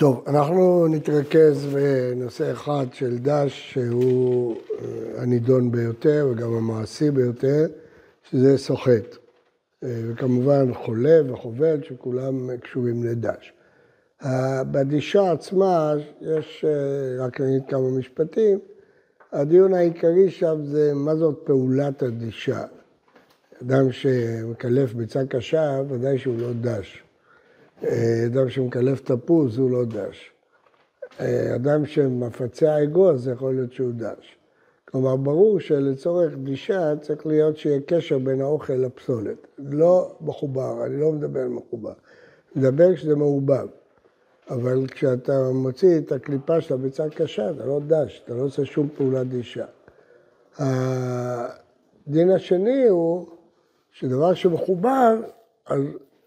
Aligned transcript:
טוב, 0.00 0.24
אנחנו 0.26 0.86
נתרכז 0.88 1.66
בנושא 1.74 2.52
אחד 2.52 2.86
של 2.92 3.18
דש 3.18 3.72
שהוא 3.72 4.56
אה, 4.56 5.22
הנידון 5.22 5.70
ביותר 5.70 6.28
וגם 6.30 6.52
המעשי 6.54 7.10
ביותר, 7.10 7.66
שזה 8.22 8.58
סוחט. 8.58 9.16
אה, 9.84 10.00
וכמובן 10.06 10.74
חולה 10.74 11.32
וחובד 11.32 11.78
שכולם 11.84 12.56
קשורים 12.56 13.04
לדש. 13.04 13.52
בדישה 14.70 15.32
עצמה 15.32 15.94
יש, 16.20 16.64
אה, 16.68 17.24
רק 17.24 17.40
נגיד 17.40 17.62
כמה 17.68 17.90
משפטים, 17.98 18.58
הדיון 19.32 19.74
העיקרי 19.74 20.30
שם 20.30 20.60
זה 20.64 20.92
מה 20.94 21.16
זאת 21.16 21.40
פעולת 21.44 22.02
הדישה. 22.02 22.64
אדם 23.62 23.92
שמקלף 23.92 24.92
ביצה 24.92 25.26
קשה, 25.26 25.80
ודאי 25.88 26.18
שהוא 26.18 26.38
לא 26.38 26.52
דש. 26.60 27.09
אדם 28.26 28.48
שמקלף 28.48 29.00
תפוז 29.00 29.58
הוא 29.58 29.70
לא 29.70 29.84
דש. 29.84 30.32
אדם 31.54 31.86
שמפצע 31.86 32.82
אגוז, 32.82 33.24
זה 33.24 33.32
יכול 33.32 33.54
להיות 33.54 33.72
שהוא 33.72 33.92
דש. 33.96 34.36
כלומר, 34.84 35.16
ברור 35.16 35.60
שלצורך 35.60 36.32
דישה 36.36 36.92
צריך 37.00 37.26
להיות 37.26 37.56
שיהיה 37.56 37.80
קשר 37.86 38.18
בין 38.18 38.40
האוכל 38.40 38.72
לפסולת. 38.72 39.46
לא 39.58 40.16
מחובר, 40.20 40.86
אני 40.86 41.00
לא 41.00 41.12
מדבר 41.12 41.40
על 41.40 41.48
מחובר. 41.48 41.92
מדבר 42.56 42.94
כשזה 42.94 43.16
מעובב. 43.16 43.66
אבל 44.50 44.86
כשאתה 44.86 45.50
מוציא 45.54 45.98
את 45.98 46.12
הקליפה 46.12 46.60
של 46.60 46.74
הביצה 46.74 47.04
הקשה, 47.04 47.50
אתה 47.50 47.66
לא 47.66 47.80
דש, 47.86 48.22
אתה 48.24 48.34
לא 48.34 48.42
עושה 48.42 48.64
שום 48.64 48.88
פעולת 48.96 49.28
דישה. 49.28 49.64
הדין 50.58 52.30
השני 52.30 52.88
הוא 52.88 53.26
שדבר 53.92 54.34
שמחובר, 54.34 55.16
אז 55.66 55.82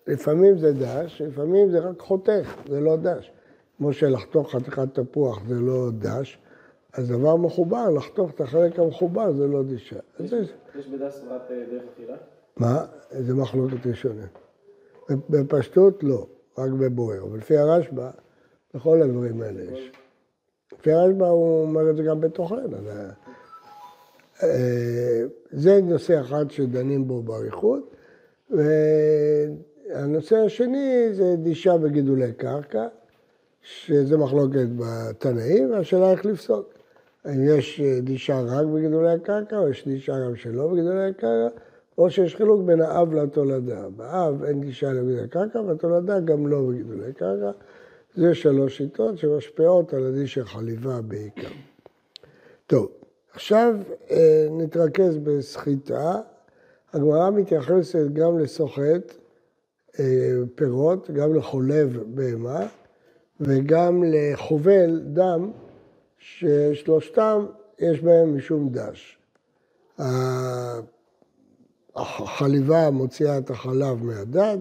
לפעמים 0.07 0.57
זה 0.57 0.73
דש, 0.73 1.21
לפעמים 1.21 1.71
זה 1.71 1.79
רק 1.79 1.99
חותך, 1.99 2.55
זה 2.69 2.79
לא 2.79 2.95
דש. 2.95 3.31
כמו 3.77 3.93
שלחתוך 3.93 4.55
חתיכת 4.55 4.99
תפוח 4.99 5.41
זה 5.47 5.55
לא 5.55 5.89
דש, 5.91 6.37
אז 6.93 7.09
דבר 7.09 7.35
מחובר, 7.35 7.89
לחתוך 7.89 8.31
את 8.31 8.41
החלק 8.41 8.79
המחובר 8.79 9.31
זה 9.31 9.47
לא 9.47 9.63
דישה. 9.63 9.99
יש, 10.19 10.33
יש 10.79 10.87
בדש 10.87 11.13
סברת 11.13 11.51
אה, 11.51 11.63
דרך 11.71 11.83
אכילה? 11.93 12.15
מה? 12.57 12.85
זה 13.11 13.33
מחלוקת 13.33 13.85
ראשונה. 13.85 14.25
בפשטות 15.29 16.03
לא, 16.03 16.27
רק 16.57 16.71
בבוער. 16.71 17.23
אבל 17.23 17.37
לפי 17.37 17.57
הרשב"א, 17.57 18.09
בכל 18.73 19.01
הדברים 19.01 19.41
האלה 19.41 19.61
יש. 19.61 19.91
לפי 20.79 20.91
הרשב"א 20.91 21.25
הוא 21.25 21.61
אומר 21.61 21.89
את 21.89 21.95
זה 21.95 22.03
גם 22.03 22.21
בתוכן. 22.21 22.55
אה, 24.43 25.23
זה 25.51 25.81
נושא 25.81 26.21
אחד 26.21 26.51
שדנים 26.51 27.07
בו 27.07 27.21
באריכות. 27.21 27.95
והנושא 29.89 30.35
השני 30.35 31.09
זה 31.13 31.35
דישה 31.35 31.77
בגידולי 31.77 32.33
קרקע, 32.33 32.87
שזה 33.61 34.17
מחלוקת 34.17 34.67
בתנאים, 34.77 35.71
והשאלה 35.71 36.11
איך 36.11 36.25
לפסוק. 36.25 36.73
האם 37.25 37.43
יש 37.43 37.81
דישה 38.01 38.41
רק 38.41 38.65
בגידולי 38.65 39.11
הקרקע, 39.11 39.57
או 39.57 39.69
יש 39.69 39.87
דישה 39.87 40.13
גם 40.25 40.35
שלא 40.35 40.67
בגידולי 40.67 41.09
הקרקע, 41.09 41.55
או 41.97 42.11
שיש 42.11 42.35
חילוק 42.35 42.61
בין 42.65 42.81
האב 42.81 43.13
לתולדה. 43.13 43.89
באב 43.89 44.43
אין 44.43 44.61
דישה 44.61 44.93
לגידולי 44.93 45.21
הקרקע, 45.21 45.61
והתולדה 45.61 46.19
גם 46.19 46.47
לא 46.47 46.61
בגידולי 46.69 47.13
קרקע. 47.13 47.51
זה 48.15 48.35
שלוש 48.35 48.77
שיטות 48.77 49.17
שמשפיעות 49.17 49.93
על 49.93 50.05
הדישה 50.05 50.45
חליבה 50.45 51.01
בעיקר. 51.01 51.47
טוב, 52.67 52.87
עכשיו 53.33 53.75
אה, 54.11 54.47
נתרכז 54.51 55.17
בסחיטה. 55.17 56.21
הגמרא 56.93 57.29
מתייחסת 57.29 58.05
גם 58.13 58.39
לסוחט 58.39 59.22
פירות, 60.55 61.11
גם 61.11 61.35
לחולב 61.35 61.99
בהמה 62.07 62.67
וגם 63.39 64.03
לחובל 64.07 65.01
דם, 65.05 65.51
ששלושתם 66.17 67.45
יש 67.79 68.01
בהם 68.01 68.37
משום 68.37 68.69
דש. 68.69 69.17
החליבה 71.95 72.89
מוציאה 72.89 73.37
את 73.37 73.49
החלב 73.49 74.03
מהדג, 74.03 74.57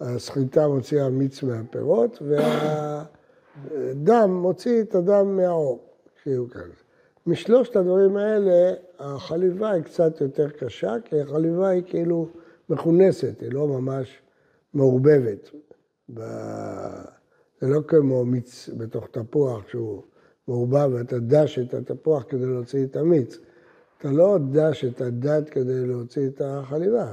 הסחיטה 0.00 0.68
מוציאה 0.68 1.08
מיץ 1.08 1.42
מהפירות, 1.42 2.22
והדם 3.70 4.30
מוציא 4.30 4.82
את 4.82 4.94
הדם 4.94 5.36
מהעור, 5.36 5.84
כאלה. 6.24 6.74
משלושת 7.26 7.76
הדברים 7.76 8.16
האלה, 8.16 8.72
החליבה 8.98 9.70
היא 9.70 9.82
קצת 9.82 10.20
יותר 10.20 10.50
קשה, 10.50 10.94
כי 11.04 11.20
החליבה 11.20 11.68
היא 11.68 11.82
כאילו 11.86 12.28
מכונסת, 12.68 13.40
היא 13.40 13.52
לא 13.52 13.66
ממש 13.68 14.18
מעורבבת. 14.74 15.50
זה 17.60 17.68
לא 17.68 17.80
כמו 17.88 18.24
מיץ 18.24 18.68
בתוך 18.76 19.06
תפוח 19.10 19.68
שהוא 19.68 20.02
מעורבב 20.48 20.90
ואתה 20.94 21.18
דש 21.18 21.58
את 21.58 21.74
התפוח 21.74 22.24
כדי 22.28 22.46
להוציא 22.46 22.84
את 22.84 22.96
המיץ. 22.96 23.38
אתה 23.98 24.10
לא 24.10 24.38
דש 24.52 24.84
את 24.84 25.00
הדת 25.00 25.48
כדי 25.50 25.86
להוציא 25.86 26.28
את 26.28 26.42
החליבה. 26.44 27.12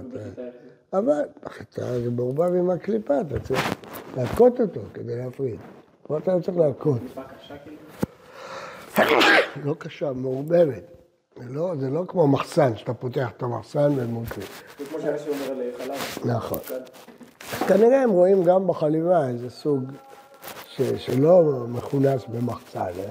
אבל 0.94 1.22
בחיטה 1.44 2.00
זה 2.04 2.12
מעורבב 2.12 2.54
עם 2.54 2.70
הקליפה, 2.70 3.22
אתה 3.22 3.40
צריך 3.40 3.76
להכות 4.18 4.62
אותו 4.62 4.82
כדי 4.94 5.16
להפריד. 5.16 5.60
פה 6.04 6.18
אתה 6.18 6.36
לא 6.36 6.42
צריך 6.42 6.58
להכות. 6.58 7.02
כאילו? 8.96 9.20
לא 9.64 9.76
קשה, 9.80 10.14
מעורבבת. 10.14 10.84
לא, 11.50 11.74
זה 11.80 11.90
לא 11.90 12.04
כמו 12.08 12.28
מחסן, 12.28 12.76
שאתה 12.76 12.94
פותח 12.94 13.32
את 13.38 13.44
המחסן 13.44 13.92
ומוציא. 13.96 14.44
זה 14.80 14.86
כמו 14.86 15.00
שאנשים 15.02 15.34
אומר 15.34 15.52
על 15.52 15.72
חלב. 15.78 16.32
נכון. 16.36 16.60
כנראה 17.68 18.02
הם 18.02 18.10
רואים 18.10 18.44
גם 18.44 18.68
בחליבה 18.68 19.28
איזה 19.28 19.50
סוג 19.50 19.84
ש, 20.70 20.82
שלא 20.82 21.44
מכונס 21.68 22.26
במחסן. 22.28 22.80
אה? 22.80 23.10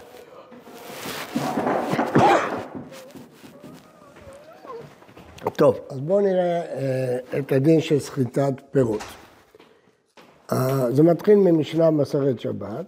טוב, 5.57 5.79
אז 5.91 6.01
בואו 6.01 6.21
נראה 6.21 6.63
אה, 6.63 7.19
את 7.39 7.53
הדין 7.53 7.81
של 7.81 7.99
סחיטת 7.99 8.53
פירות. 8.71 9.03
אה, 10.53 10.91
זה 10.91 11.03
מתחיל 11.03 11.35
ממשנה 11.35 11.91
מסרת 11.91 12.41
שבת, 12.41 12.85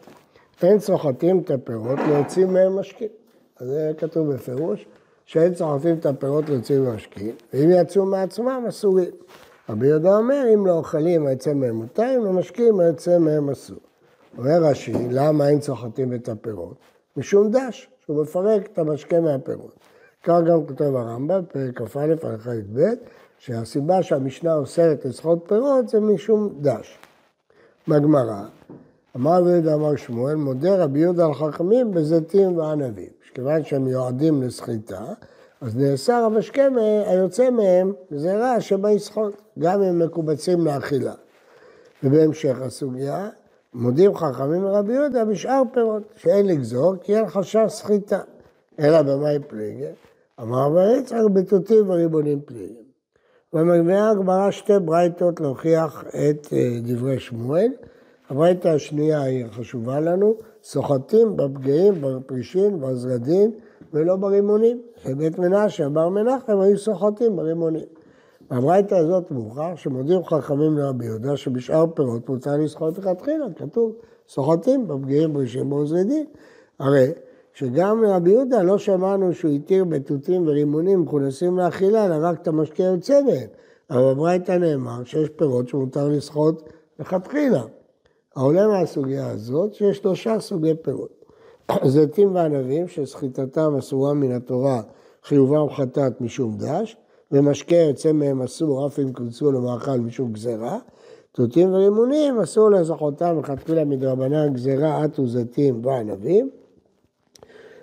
אין 0.62 0.78
סוחטים 0.80 1.40
את 1.40 1.50
הפירות, 1.50 1.98
להוציא 2.08 2.46
מהם 2.46 2.78
משקים. 2.78 3.08
אז 3.60 3.66
זה 3.66 3.92
כתוב 3.98 4.32
בפירוש, 4.32 4.86
שאין 5.24 5.54
סוחטים 5.54 5.98
את 5.98 6.06
הפירות 6.06 6.48
להוציא 6.48 6.78
מהם 6.78 6.96
משקים, 6.96 7.34
ואם 7.52 7.70
יצאו 7.70 8.06
מעצמם 8.06 8.64
אסורים. 8.68 9.10
רבי 9.68 9.86
יהודה 9.86 10.16
אומר, 10.16 10.44
אם 10.54 10.66
לא 10.66 10.72
אוכלים 10.72 11.26
היצא 11.26 11.54
מהם 11.54 11.74
מותר, 11.74 12.14
אם 12.16 12.24
לא 12.24 12.32
משקים 12.32 12.80
היצא 12.80 13.18
מהם 13.18 13.50
אסור. 13.50 13.78
אומר 14.38 14.62
רש"י, 14.62 14.92
למה 15.10 15.48
אין 15.48 15.60
סוחטים 15.60 16.14
את 16.14 16.28
הפירות? 16.28 16.74
משום 17.16 17.50
דש, 17.50 17.88
שהוא 18.04 18.22
מפרק 18.22 18.68
את 18.72 18.78
המשקה 18.78 19.20
מהפירות. 19.20 19.72
כך 20.22 20.40
גם 20.48 20.66
כותב 20.66 20.94
הרמב"ם, 20.94 21.42
פרק 21.52 21.82
כ"א, 21.82 22.14
הלכה 22.22 22.54
י"ב, 22.54 22.80
שהסיבה 23.38 24.02
שהמשנה 24.02 24.54
אוסרת 24.54 25.04
לסחוט 25.04 25.48
פירות 25.48 25.88
זה 25.88 26.00
משום 26.00 26.54
דש. 26.60 26.98
בגמרא, 27.88 28.42
אמר 29.16 29.40
רבי 29.40 29.50
יהודה 29.50 29.74
אמר 29.74 29.96
שמואל, 29.96 30.34
מודה 30.34 30.84
רבי 30.84 30.98
יהודה 30.98 31.26
על 31.26 31.34
חכמים 31.34 31.90
בזיתים 31.90 32.56
וענבים. 32.56 33.10
שכיוון 33.22 33.64
שהם 33.64 33.84
מיועדים 33.84 34.42
לסחיטה, 34.42 35.04
אז 35.60 35.76
נאסר 35.76 36.12
המשקה 36.12 36.62
היוצא 37.06 37.50
מהם, 37.50 37.92
וזה 38.12 38.36
רע 38.36 38.60
שבא 38.60 38.90
יסחוט, 38.90 39.34
גם 39.58 39.82
אם 39.82 39.98
מקובצים 39.98 40.64
לאכילה. 40.64 41.14
ובהמשך 42.02 42.56
הסוגיה, 42.60 43.28
מודים 43.74 44.14
חכמים 44.14 44.62
מרבי 44.62 44.92
יהודה 44.92 45.24
בשאר 45.24 45.62
פירות, 45.72 46.02
שאין 46.16 46.46
לגזור 46.46 46.94
כי 47.00 47.16
אין 47.16 47.28
חשש 47.28 47.66
סחיטה. 47.68 48.20
אלא 48.78 49.02
במאי 49.02 49.38
פליגי, 49.48 49.86
אמר 50.40 50.58
רבי 50.58 50.98
יצחק 50.98 51.18
בתותים 51.32 51.90
וריבונים 51.90 52.40
פליגים. 52.44 52.88
ומביאה 53.52 54.10
הגמרא 54.10 54.50
שתי 54.50 54.72
ברייתות 54.84 55.40
להוכיח 55.40 56.04
את 56.08 56.48
אה, 56.52 56.78
דברי 56.82 57.18
שמואל. 57.18 57.72
הברייתא 58.30 58.68
השנייה 58.68 59.22
היא 59.22 59.46
חשובה 59.50 60.00
לנו, 60.00 60.34
סוחטים 60.62 61.36
בפגעים, 61.36 61.94
בפרישין, 62.00 62.80
בזרדים 62.80 63.52
ולא 63.92 64.16
ברימונים. 64.16 64.82
שבית 65.02 65.38
מנשה, 65.38 65.88
בר 65.88 66.08
מנחם, 66.08 66.58
היו 66.60 66.78
סוחטים 66.78 67.36
ברימונים. 67.36 67.86
בברייתא 68.50 68.94
הזאת 68.94 69.30
מאוחר 69.30 69.74
שמודיעים 69.76 70.24
חכמים 70.24 70.78
לרבי 70.78 71.04
יהודה 71.04 71.36
שבשאר 71.36 71.86
פירות 71.94 72.28
מותר 72.28 72.56
לסחוט 72.56 72.98
לכתחילה, 72.98 73.46
כתוב 73.56 73.92
סוחטים 74.28 74.88
בפגעים, 74.88 75.32
פרישין, 75.32 75.70
בזרדים. 75.70 76.26
הרי 76.78 77.12
שגם 77.52 78.04
רבי 78.06 78.30
יהודה 78.30 78.62
לא 78.62 78.78
שמענו 78.78 79.34
שהוא 79.34 79.50
התיר 79.50 79.84
בתותים 79.84 80.48
ורימונים 80.48 81.02
מכונסים 81.02 81.58
לאכילה, 81.58 82.06
אלא 82.06 82.14
רק 82.20 82.42
את 82.42 82.48
המשקה 82.48 82.82
יוצא 82.82 83.20
מהם. 83.22 83.48
אבל 83.90 84.14
בברייתא 84.14 84.52
נאמר 84.52 85.04
שיש 85.04 85.28
פירות 85.28 85.68
שמותר 85.68 86.08
לסחוט 86.08 86.70
לכתחילה. 86.98 87.62
העולה 88.36 88.68
מהסוגיה 88.68 89.30
הזאת 89.30 89.74
שיש 89.74 89.98
שלושה 89.98 90.40
סוגי 90.40 90.74
פירות. 90.82 91.17
זיתים 91.84 92.34
וענבים 92.34 92.88
שסחיטתם 92.88 93.76
אסורה 93.78 94.14
מן 94.14 94.32
התורה, 94.32 94.80
חיובם 95.24 95.70
חטאת 95.70 96.20
משום 96.20 96.56
דש, 96.58 96.96
ומשקה 97.32 97.76
יוצא 97.76 98.12
מהם 98.12 98.42
אסור 98.42 98.86
אף 98.86 98.98
אם 98.98 99.12
קוצו 99.12 99.52
למאכל 99.52 100.00
משום 100.00 100.32
גזרה. 100.32 100.78
תותים 101.32 101.74
ורימונים 101.74 102.40
אסור 102.40 102.70
לזכותם 102.70 103.36
מלכתחילה 103.36 103.84
מדרבנן 103.84 104.52
גזירה 104.52 105.04
עטו 105.04 105.26
זיתים 105.26 105.84
וענבים 105.84 106.50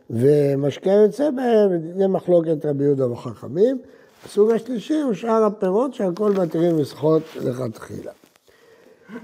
ומשקה 0.10 0.90
יוצא 0.90 1.30
בהם, 1.32 1.70
זה 1.98 2.08
מחלוקת 2.08 2.66
רבי 2.66 2.84
יהודה 2.84 3.12
וחכמים. 3.12 3.82
הסוג 4.26 4.52
השלישי 4.52 5.02
הוא 5.02 5.14
שאר 5.14 5.44
הפירות 5.44 5.94
שהכל 5.94 6.32
מתירים 6.32 6.80
לשחות 6.80 7.24
לכתחילה. 7.44 8.12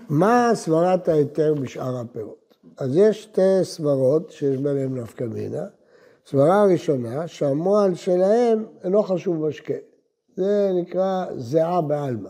מה 0.09 0.51
סברת 0.53 1.09
ההיתר 1.09 1.53
בשאר 1.53 1.97
הפירות? 1.97 2.40
אז 2.81 2.97
יש 2.97 3.23
שתי 3.23 3.63
סברות 3.63 4.31
שיש 4.31 4.57
ביניהן 4.57 4.97
נפקא 4.97 5.23
מינה. 5.23 5.65
סברה 6.25 6.61
הראשונה, 6.61 7.27
שהמועל 7.27 7.95
שלהם 7.95 8.65
אינו 8.83 9.03
חשוב 9.03 9.47
משקה. 9.47 9.73
זה 10.35 10.71
נקרא 10.73 11.25
זיעה 11.35 11.81
בעלמא. 11.81 12.29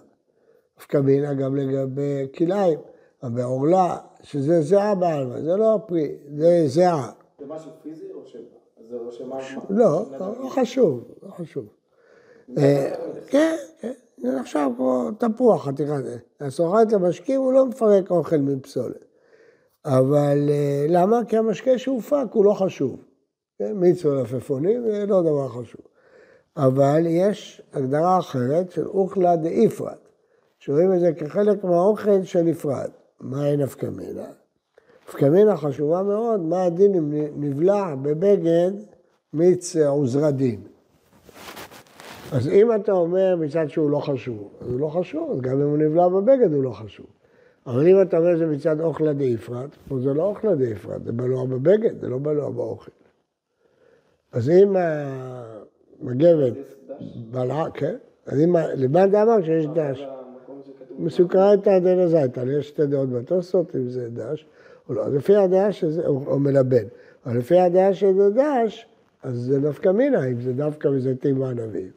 נפקא 0.78 0.98
מינה 0.98 1.34
גם 1.34 1.56
לגבי 1.56 2.28
כלאיים, 2.38 2.80
בעורלה, 3.24 3.98
שזה 4.24 4.62
זיעה 4.62 4.96
בעלמא, 4.96 5.42
זה 5.42 5.56
לא 5.56 5.80
פרי, 5.88 6.16
זה 6.38 6.64
זיעה. 6.68 7.12
זה 7.40 7.46
משהו 7.48 7.72
פיזי 7.82 8.12
או 8.14 8.26
ש... 8.26 8.36
זה 8.90 8.96
או 8.96 9.12
שמה... 9.12 9.38
לא, 9.70 10.06
לא 10.20 10.50
חשוב, 10.50 11.04
לא 11.24 11.30
חשוב. 11.32 11.66
אה, 12.58 12.94
כן, 13.28 13.56
כן, 13.80 13.94
זה 14.18 14.32
נחשב 14.32 14.70
כמו 14.78 15.10
תפוח, 15.18 15.68
חתיכה. 15.68 15.98
הסוחט 16.40 16.92
למשקים 16.92 17.42
הוא 17.42 17.54
לא 17.54 17.66
מפרק 17.66 18.12
אוכל 18.12 18.38
מפסולת. 18.38 19.11
אבל 19.86 20.50
אה, 20.50 20.86
למה? 20.90 21.26
כי 21.28 21.38
המשקה 21.38 21.78
שהופק 21.78 22.26
הוא 22.32 22.46
לא 22.46 22.54
חשוב. 22.54 23.00
כן, 23.60 23.74
מיץ 23.74 24.06
ולפפונים 24.06 24.84
זה 24.92 25.06
לא 25.06 25.22
דבר 25.22 25.50
חשוב. 25.50 25.82
אבל 26.58 27.02
יש 27.08 27.62
הגדרה 27.74 28.20
אחרת 28.20 28.72
של 28.72 28.88
אוכלה 28.88 29.36
דאיפרד, 29.36 29.98
שרואים 30.60 30.94
את 30.94 31.00
זה 31.00 31.14
כחלק 31.14 31.64
מהאוכל 31.64 32.24
שנפרד. 32.24 32.90
מהי 33.20 33.58
נפקא 33.58 33.86
מינה? 33.86 34.26
נפקא 35.08 35.26
מינה 35.26 35.58
חשובה 35.58 36.04
מאוד, 36.04 36.40
מה 36.40 36.64
הדין 36.64 36.96
אם 36.96 37.14
נבלע 37.36 37.96
בבגד 37.96 38.72
מיץ 39.34 39.76
עוזרדין. 39.76 40.62
אז 42.32 42.48
אם 42.48 42.76
אתה 42.76 42.92
אומר 42.92 43.36
מצד 43.36 43.68
שהוא 43.68 43.90
לא 43.90 44.00
חשוב, 44.00 44.50
אז 44.62 44.68
הוא 44.72 44.80
לא 44.80 44.88
חשוב, 44.88 45.32
אז 45.32 45.42
גם 45.42 45.62
אם 45.62 45.68
הוא 45.68 45.78
נבלע 45.78 46.08
בבגד 46.08 46.54
הוא 46.54 46.64
לא 46.64 46.72
חשוב. 46.72 47.06
אבל 47.68 47.88
אם 47.88 48.02
אתה 48.02 48.18
אומר 48.18 48.36
שזה 48.36 48.46
מצד 48.46 48.80
אוכלה 48.80 49.14
דאיפרד, 49.14 49.70
פה 49.88 50.00
זה 50.00 50.14
לא 50.14 50.24
אוכלה 50.24 50.56
דאיפרד, 50.56 51.06
זה 51.06 51.12
בלוע 51.12 51.46
בבגד, 51.46 52.02
זה 52.02 52.10
לא 52.10 52.18
בלוע 52.22 52.50
באוכל. 52.50 52.92
אז 54.32 54.50
אם 54.50 54.76
המגבת 56.02 56.54
בלעה, 57.32 57.72
כן, 57.72 57.96
אז 58.26 58.40
אם, 58.40 58.56
לבן 58.76 59.12
דאמר 59.12 59.42
שיש 59.44 59.66
דש. 59.66 60.08
מסוכרת 61.00 61.68
הדין 61.68 62.00
הזייתן, 62.00 62.50
יש 62.50 62.68
שתי 62.68 62.86
דעות 62.86 63.10
בתוספות, 63.10 63.76
אם 63.76 63.90
זה 63.90 64.10
דש 64.10 64.46
או 64.90 64.94
לא. 64.94 65.08
לפי 65.08 65.36
הדעה 65.36 65.72
שזה, 65.72 66.08
או 66.08 66.40
מלבן. 66.40 66.84
אבל 67.26 67.38
לפי 67.38 67.60
הדעה 67.60 67.94
שזה 67.94 68.30
דש, 68.30 68.86
אז 69.24 69.36
זה 69.36 69.60
דווקא 69.60 69.90
מינה, 69.90 70.28
אם 70.28 70.42
זה 70.42 70.54
דווקא 70.54 70.88
מזיתים 70.88 71.42
וענבים. 71.42 71.92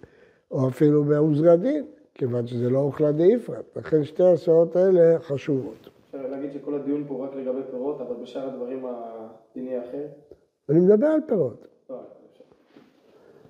או 0.51 0.69
אפילו 0.69 1.05
בעוזרדין, 1.05 1.85
כיוון 2.15 2.47
שזה 2.47 2.71
לא 2.71 2.79
אוכלה 2.79 3.13
דאיפרת. 3.13 3.77
לכן 3.77 4.05
שתי 4.05 4.23
הסעות 4.23 4.77
האלה 4.77 5.19
חשובות. 5.21 5.89
אפשר 6.07 6.29
להגיד 6.29 6.53
שכל 6.53 6.75
הדיון 6.75 7.05
פה 7.09 7.27
רק 7.27 7.35
לגבי 7.35 7.61
פירות, 7.71 8.01
אבל 8.01 8.15
בשאר 8.23 8.49
הדברים 8.49 8.87
הדין 8.87 9.67
יהיה 9.67 9.81
אחר? 9.81 10.07
אני 10.69 10.81
מדבר 10.81 11.07
על 11.07 11.21
פירות. 11.27 11.67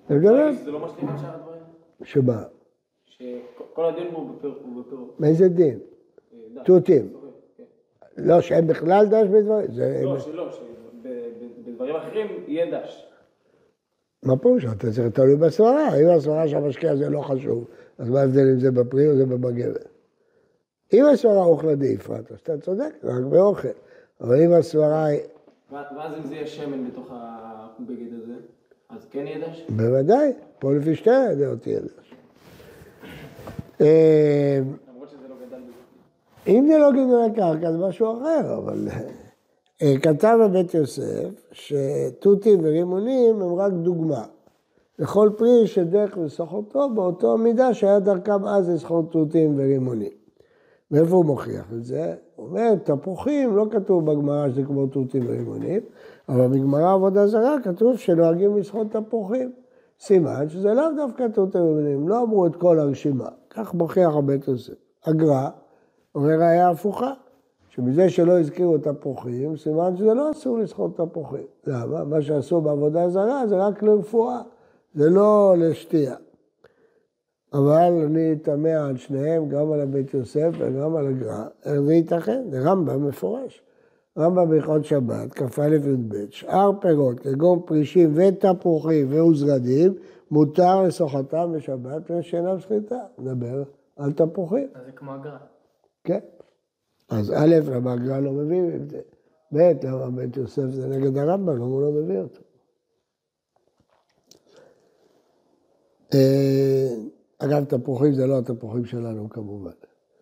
אני 0.09 0.17
מדבר... 0.19 0.51
זה 0.63 0.71
לא 0.71 0.79
משליך 0.79 1.09
על 1.11 1.17
שאר 1.17 1.35
הדברים? 1.35 1.61
שמה? 2.03 2.43
שכל 3.05 3.85
הדיון 3.85 4.13
הוא 4.13 4.29
בפירות. 4.35 5.19
מאיזה 5.19 5.47
דין? 5.47 5.79
דש. 6.53 6.65
תותים. 6.65 7.13
כן. 7.57 7.63
לא, 8.17 8.41
שאין 8.41 8.67
בכלל 8.67 9.05
דש 9.05 9.27
בדברים? 9.27 9.67
לא, 10.03 10.19
שלא, 10.19 10.49
שבדברים 10.51 11.95
אחרים 11.95 12.27
יהיה 12.47 12.79
דש. 12.79 13.07
מה 14.23 14.37
פירוש? 14.37 14.65
אתה 14.65 14.91
צריך 14.91 15.07
תלוי 15.13 15.35
בסברה. 15.35 15.87
אם 16.01 16.09
הסברה 16.09 16.47
שהמשקיע 16.47 16.91
הזה 16.91 17.09
לא 17.09 17.21
חשוב, 17.21 17.67
אז 17.97 18.09
מה 18.09 18.21
ההבדל 18.21 18.49
אם 18.53 18.59
זה 18.59 18.71
בפרי 18.71 19.07
או 19.07 19.15
זה 19.15 19.25
במגבת? 19.25 19.87
אם 20.93 21.05
הסברה 21.05 21.43
אוכלה 21.45 21.75
דאיפרת, 21.75 22.31
אז 22.31 22.39
אתה 22.43 22.57
צודק, 22.57 22.93
רק 23.03 23.23
באוכל. 23.23 23.67
אבל 24.21 24.41
אם 24.41 24.51
הסברה 24.53 25.05
היא... 25.05 25.19
ואז 25.71 26.13
אם 26.17 26.27
זה 26.27 26.35
יהיה 26.35 26.47
שמן 26.47 26.87
בתוך 26.87 27.07
הבגד 27.11 28.13
הזה, 28.23 28.33
אז 28.89 29.05
כן 29.11 29.27
יהיה 29.27 29.49
דש? 29.49 29.65
בוודאי, 29.69 30.33
פה 30.59 30.73
לפי 30.73 30.95
שתי 30.95 31.09
הדעות 31.09 31.67
יהיה 31.67 31.79
דש. 31.79 32.13
אה, 33.81 34.59
לא. 34.87 35.05
אם 36.47 36.67
זה 36.67 36.77
לא 36.77 36.91
גידולי 36.91 37.33
קרקע, 37.35 37.71
זה 37.71 37.77
משהו 37.77 38.17
אחר, 38.17 38.57
אבל... 38.57 38.87
אה, 39.81 39.93
כתב 40.01 40.37
בבית 40.43 40.73
יוסף 40.73 41.51
שתותים 41.51 42.59
ורימונים 42.63 43.41
הם 43.41 43.55
רק 43.55 43.73
דוגמה. 43.73 44.25
לכל 44.99 45.29
פרי 45.37 45.67
שדרך 45.67 46.17
לסחוטו 46.17 46.89
באותו 46.89 47.37
מידה 47.37 47.73
שהיה 47.73 47.99
דרכם 47.99 48.45
אז 48.45 48.69
לסחוט 48.69 49.11
תותים 49.11 49.53
ורימונים. 49.59 50.11
מאיפה 50.91 51.15
הוא 51.15 51.25
מוכיח 51.25 51.73
את 51.73 51.85
זה? 51.85 52.15
הוא 52.35 52.47
אומר, 52.47 52.75
תפוחים, 52.83 53.55
לא 53.55 53.65
כתוב 53.71 54.11
בגמרא 54.11 54.49
שזה 54.49 54.63
כמו 54.63 54.87
תותים 54.87 55.23
ורימונים, 55.27 55.81
אבל 56.29 56.47
בגמרא 56.47 56.93
עבודה 56.93 57.27
זרה 57.27 57.55
כתוב 57.63 57.97
שנוהגים 57.97 58.57
לסחוט 58.57 58.95
תפוחים. 58.95 59.51
סימן 59.99 60.49
שזה 60.49 60.73
לאו 60.73 60.85
דווקא 60.97 61.27
תותים 61.33 61.61
ורימונים, 61.61 62.09
לא 62.09 62.23
אמרו 62.23 62.45
את 62.45 62.55
כל 62.55 62.79
הרשימה. 62.79 63.27
כך 63.49 63.73
מוכיח 63.73 64.15
הבית 64.15 64.47
יוסף. 64.47 64.73
הגר"א 65.05 65.49
אומר 66.15 66.39
ראיה 66.39 66.69
הפוכה. 66.69 67.13
שמזה 67.69 68.09
שלא 68.09 68.39
הזכירו 68.39 68.77
תפוחים, 68.77 69.57
סימן 69.57 69.97
שזה 69.97 70.13
לא 70.13 70.31
אסור 70.31 70.57
לסחוט 70.57 71.01
תפוחים. 71.01 71.43
למה? 71.67 72.03
מה 72.03 72.21
שעשו 72.21 72.61
בעבודה 72.61 73.09
זרה 73.09 73.47
זה 73.47 73.57
רק 73.57 73.83
לרפואה, 73.83 74.41
זה 74.95 75.09
לא 75.09 75.55
לשתייה. 75.57 76.15
אבל 77.53 77.91
אני 78.05 78.35
תמה 78.35 78.87
על 78.87 78.97
שניהם, 78.97 79.49
גם 79.49 79.71
על 79.71 79.81
הבית 79.81 80.13
יוסף 80.13 80.49
וגם 80.59 80.95
על 80.95 81.07
הגר"א, 81.07 81.45
איך 81.65 81.81
זה 81.81 81.93
ייתכן? 81.93 82.43
זה 82.49 82.59
רמב"ם 82.59 83.07
מפורש. 83.07 83.61
רמב"ם 84.17 84.49
בהלכות 84.49 84.85
שבת, 84.85 85.33
כ"א 85.33 85.61
י"ב, 85.61 86.15
שאר 86.29 86.71
פירות, 86.81 87.19
כגון 87.19 87.61
פרישים 87.65 88.13
ותפוחים 88.15 89.07
ועוזרדים, 89.09 89.93
מותר 90.31 90.81
לסוחתם 90.81 91.51
בשבת 91.55 92.11
ושאינם 92.11 92.59
סחיטה. 92.59 92.99
נדבר 93.17 93.63
על 93.95 94.13
תפוחים. 94.13 94.67
אז 94.73 94.85
זה 94.85 94.91
כמו 94.91 95.13
הגר"א. 95.13 95.37
כן. 96.03 96.19
אז 97.09 97.31
א', 97.31 97.55
למה 97.71 97.93
הגר"א 97.93 98.19
לא 98.19 98.31
מביא 98.31 98.61
את 98.75 98.89
זה? 98.89 98.99
ב', 99.51 99.71
למה 99.83 100.09
בית 100.09 100.37
יוסף 100.37 100.69
זה 100.69 100.87
נגד 100.87 101.17
הרמב"ם, 101.17 101.55
למה 101.55 101.65
הוא 101.65 101.81
לא 101.81 101.91
מביא 101.91 102.19
אותו? 102.19 102.41
אה, 102.41 102.45
אגב, 107.37 107.65
תפוחים 107.65 108.13
זה 108.13 108.27
לא 108.27 108.37
התפוחים 108.39 108.85
שלנו 108.85 109.29
כמובן. 109.29 109.71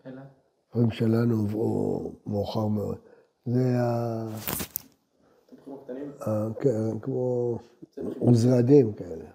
אלא? 0.06 0.22
התפוחים 0.68 0.92
שלנו 0.92 1.36
הובאו 1.36 2.12
מאוחר 2.28 2.68
מאוד. 2.68 2.98
זה 3.46 3.80
ה... 3.80 4.28
כן, 6.60 7.00
כמו 7.02 7.58
עוזרדים 8.20 8.94
כאלה. 8.94 9.26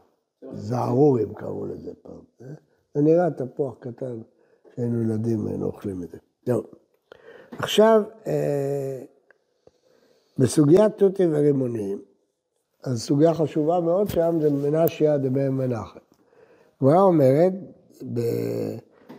זערורים 0.52 1.34
קראו 1.34 1.66
לזה 1.66 1.92
פעם. 2.02 2.20
אה? 2.42 2.46
זה 2.94 3.02
נראה 3.02 3.30
תפוח 3.30 3.74
קטן 3.80 4.20
שהיינו 4.74 5.02
ילדים 5.02 5.46
היינו 5.46 5.66
אוכלים 5.66 6.02
את 6.02 6.10
זה. 6.10 6.18
טוב. 6.44 6.64
עכשיו, 7.50 8.02
אה, 8.26 9.04
בסוגיית 10.38 10.92
תותים 10.96 11.30
ורימונים, 11.32 12.02
אז 12.84 13.02
סוגיה 13.02 13.34
חשובה 13.34 13.80
מאוד 13.80 14.08
שם 14.08 14.38
זה 14.40 14.50
מנשיה 14.50 15.18
דבן 15.18 15.48
מנחם. 15.48 15.98
הגמרא 16.82 17.00
אומרת, 17.00 17.52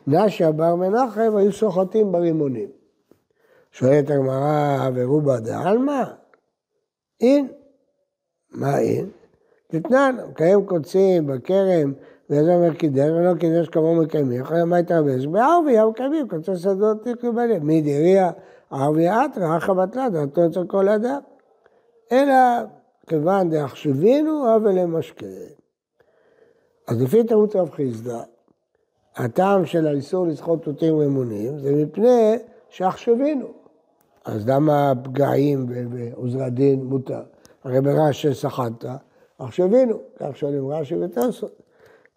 בנשיה 0.08 0.52
בר 0.52 0.76
מנחם 0.76 1.36
היו 1.36 1.52
סוחטים 1.52 2.12
ברימונים. 2.12 2.70
שואלת 3.72 4.10
הגמרא, 4.10 4.90
ורובה 4.96 5.40
דעלמא? 5.40 6.04
אין. 7.22 7.48
מה 8.52 8.80
אין? 8.80 9.10
תתנן, 9.68 10.16
מקיים 10.30 10.66
קוצים 10.66 11.28
בכרם, 11.28 11.94
וזה 12.30 12.56
אומר 12.56 12.74
קידש, 12.74 13.10
ולא 13.10 13.34
קידש 13.40 13.70
כמוהו 13.70 13.96
מקיימים, 13.96 14.42
אחרי 14.42 14.64
מה 14.64 14.80
יתרבש? 14.80 15.26
בערבי 15.26 15.78
המקיימים, 15.78 16.28
קוצי 16.28 16.56
שדות 16.56 17.08
תקבלים. 17.08 17.66
מי 17.66 17.82
דיריה 17.82 18.32
ערבי 18.72 19.10
אתרא, 19.10 19.58
אחא 19.58 19.74
בתלה, 19.74 20.10
דעתו 20.10 20.46
אצל 20.46 20.68
כל 20.68 20.90
אדם. 20.90 21.20
אלא 22.12 22.36
כיוון 23.08 23.50
דאחשבינו, 23.50 24.56
אבל 24.56 24.72
למשקה. 24.72 25.26
אז 26.90 27.02
לפי 27.02 27.24
תירוץ 27.24 27.56
רב 27.56 27.70
חיסדא, 27.70 28.20
הטעם 29.16 29.66
של 29.66 29.88
האיסור 29.88 30.28
לסחוט 30.28 30.64
תותים 30.64 30.98
רימונים 30.98 31.60
זה 31.60 31.76
מפני 31.76 32.36
שעכשווינו. 32.70 33.48
אז 34.26 34.50
למה 34.50 34.94
פגעים 35.04 35.66
ועוזר 35.92 36.44
הדין 36.44 36.84
מותר? 36.84 37.22
הרי 37.64 37.82
ברש"י 37.82 38.34
סחטת, 38.34 38.90
עכשווינו, 39.40 40.00
כך 40.20 40.38
שואלים 40.38 40.72
רש"י 40.72 40.96
וטסות. 40.96 41.62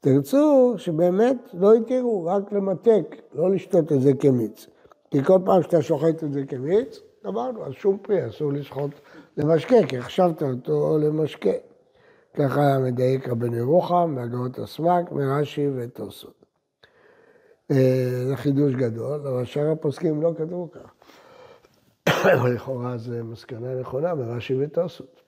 תרצו 0.01 0.75
שבאמת 0.77 1.37
לא 1.55 1.77
יתירו, 1.77 2.25
רק 2.25 2.53
למתק, 2.53 3.17
לא 3.35 3.51
לשתות 3.51 3.93
את 3.93 4.01
זה 4.01 4.15
כמיץ. 4.15 4.67
כי 5.11 5.25
כל 5.25 5.39
פעם 5.45 5.63
שאתה 5.63 5.83
שוחט 5.83 6.25
את 6.25 6.33
זה 6.33 6.45
כמיץ, 6.49 7.01
אמרנו, 7.27 7.67
אז 7.67 7.73
שום 7.73 7.99
פרי 8.03 8.29
אסור 8.29 8.53
לשחוט 8.53 8.91
למשקה, 9.37 9.77
כי 9.89 9.99
החשבת 9.99 10.43
אותו 10.43 10.99
למשקה. 10.99 11.72
ככה 12.35 12.79
מדייק 12.79 13.29
רבן 13.29 13.55
ירוחם, 13.55 14.15
מהגאות 14.15 14.59
הסמ"ק, 14.59 15.13
מרש"י 15.13 15.69
ותוסות. 15.77 16.45
אה, 17.71 18.25
זה 18.29 18.37
חידוש 18.37 18.75
גדול, 18.75 19.27
אבל 19.27 19.45
שאר 19.45 19.71
הפוסקים 19.71 20.23
לא 20.23 20.33
כתבו 20.39 20.69
כך. 20.71 20.93
לכאורה 22.45 22.99
זו 22.99 23.13
מסקנה 23.25 23.81
נכונה 23.81 24.15
מרש"י 24.15 24.55
ותוסות. 24.65 25.23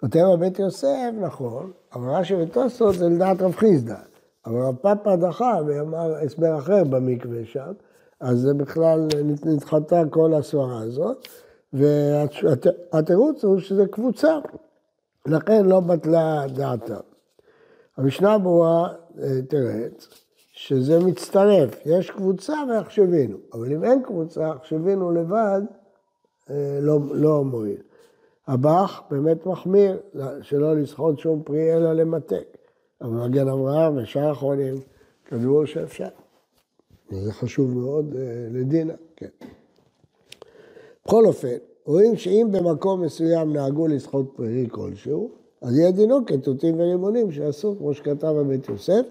כותב 0.00 0.24
הבית 0.34 0.58
יוסף, 0.58 1.10
נכון, 1.20 1.72
אבל 1.94 2.08
רש"י 2.08 2.34
ותוסות 2.34 2.94
זה 2.94 3.08
לדעת 3.08 3.42
רב 3.42 3.52
חיסדא. 3.52 3.96
אבל 4.46 4.62
רב 4.62 4.76
פאפא 4.76 5.16
דחה 5.16 5.58
ואמר 5.66 6.16
הסבר 6.16 6.58
אחר 6.58 6.84
במקווה 6.84 7.44
שם, 7.44 7.72
אז 8.20 8.38
זה 8.38 8.54
בכלל 8.54 9.08
נדחתה 9.44 10.02
כל 10.10 10.34
הסברה 10.34 10.82
הזאת, 10.82 11.28
והתירוץ 11.72 13.44
הוא 13.44 13.58
שזה 13.58 13.86
קבוצה, 13.86 14.38
לכן 15.26 15.66
לא 15.66 15.80
בטלה 15.80 16.44
דעתם. 16.48 17.00
המשנה 17.96 18.38
ברורה 18.38 18.94
אה, 19.22 19.42
תרץ 19.48 20.08
שזה 20.52 20.98
מצטרף, 21.04 21.86
יש 21.86 22.10
קבוצה 22.10 22.54
והחשבינו, 22.68 23.36
אבל 23.52 23.72
אם 23.72 23.84
אין 23.84 24.02
קבוצה, 24.02 24.48
החשבינו 24.48 25.12
לבד 25.12 25.62
אה, 26.50 26.78
לא, 26.80 26.98
לא 27.10 27.44
מועיל. 27.44 27.82
הבח 28.46 29.02
באמת 29.10 29.46
מחמיר 29.46 30.00
שלא 30.42 30.76
לסחוט 30.76 31.18
שום 31.18 31.42
פרי 31.42 31.76
אלא 31.76 31.92
למתק. 31.92 32.58
אבל 33.00 33.10
מגן 33.10 33.48
אברהם 33.48 33.96
ושאר 33.96 34.28
האחרונים 34.28 34.74
כתבו 35.24 35.66
שאפשר. 35.66 36.08
וזה 37.10 37.32
חשוב 37.32 37.74
מאוד 37.74 38.14
אה, 38.16 38.48
לדינה, 38.50 38.94
כן. 39.16 39.28
בכל 41.04 41.26
אופן, 41.26 41.56
רואים 41.88 42.16
שאם 42.16 42.48
במקום 42.50 43.02
מסוים 43.02 43.52
נהגו 43.52 43.86
לסחוט 43.86 44.36
פרי 44.36 44.66
כלשהו, 44.70 45.30
אז 45.62 45.78
יהיה 45.78 45.90
דינו 45.90 46.26
כתותים 46.26 46.80
ולימונים 46.80 47.32
שאסור, 47.32 47.76
כמו 47.78 47.94
שכתב 47.94 48.28
בבית 48.28 48.68
יוסף, 48.68 49.02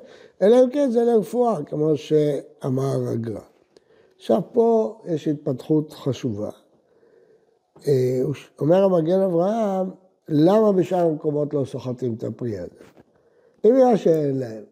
אלא 0.42 0.64
אם 0.64 0.70
כן 0.70 0.92
זה 0.92 1.04
לרפואה, 1.04 1.64
כמו 1.64 1.98
שאמר 1.98 3.08
הגר"א. 3.08 3.40
עכשיו 4.18 4.42
פה 4.52 4.98
יש 5.06 5.28
התפתחות 5.28 5.94
חשובה. 5.94 6.50
אה, 7.88 8.22
אומר 8.60 8.84
המגן 8.84 9.20
אברהם, 9.20 9.90
למה 10.30 10.72
בשאר 10.72 11.06
המקומות 11.06 11.54
לא 11.54 11.66
סוחטים 11.66 12.14
את 12.14 12.24
הפרי 12.24 12.60
הזה? 12.60 12.84
אם 13.66 13.74
בגלל 13.74 13.98
שאין 13.98 14.40
להם. 14.40 14.64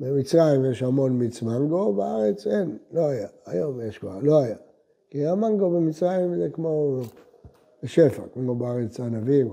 במצרים 0.00 0.64
יש 0.64 0.82
המון 0.82 1.12
מיץ 1.12 1.42
מנגו, 1.42 1.92
בארץ 1.92 2.46
אין, 2.46 2.78
לא 2.92 3.00
היה. 3.06 3.28
היום 3.46 3.80
יש 3.80 3.98
כבר, 3.98 4.18
לא 4.22 4.38
היה. 4.38 4.56
כי 5.10 5.26
המנגו 5.26 5.70
במצרים 5.70 6.36
זה 6.36 6.48
כמו 6.52 7.00
בשפע, 7.82 8.22
כמו 8.32 8.54
בארץ 8.54 9.00
ענבים. 9.00 9.50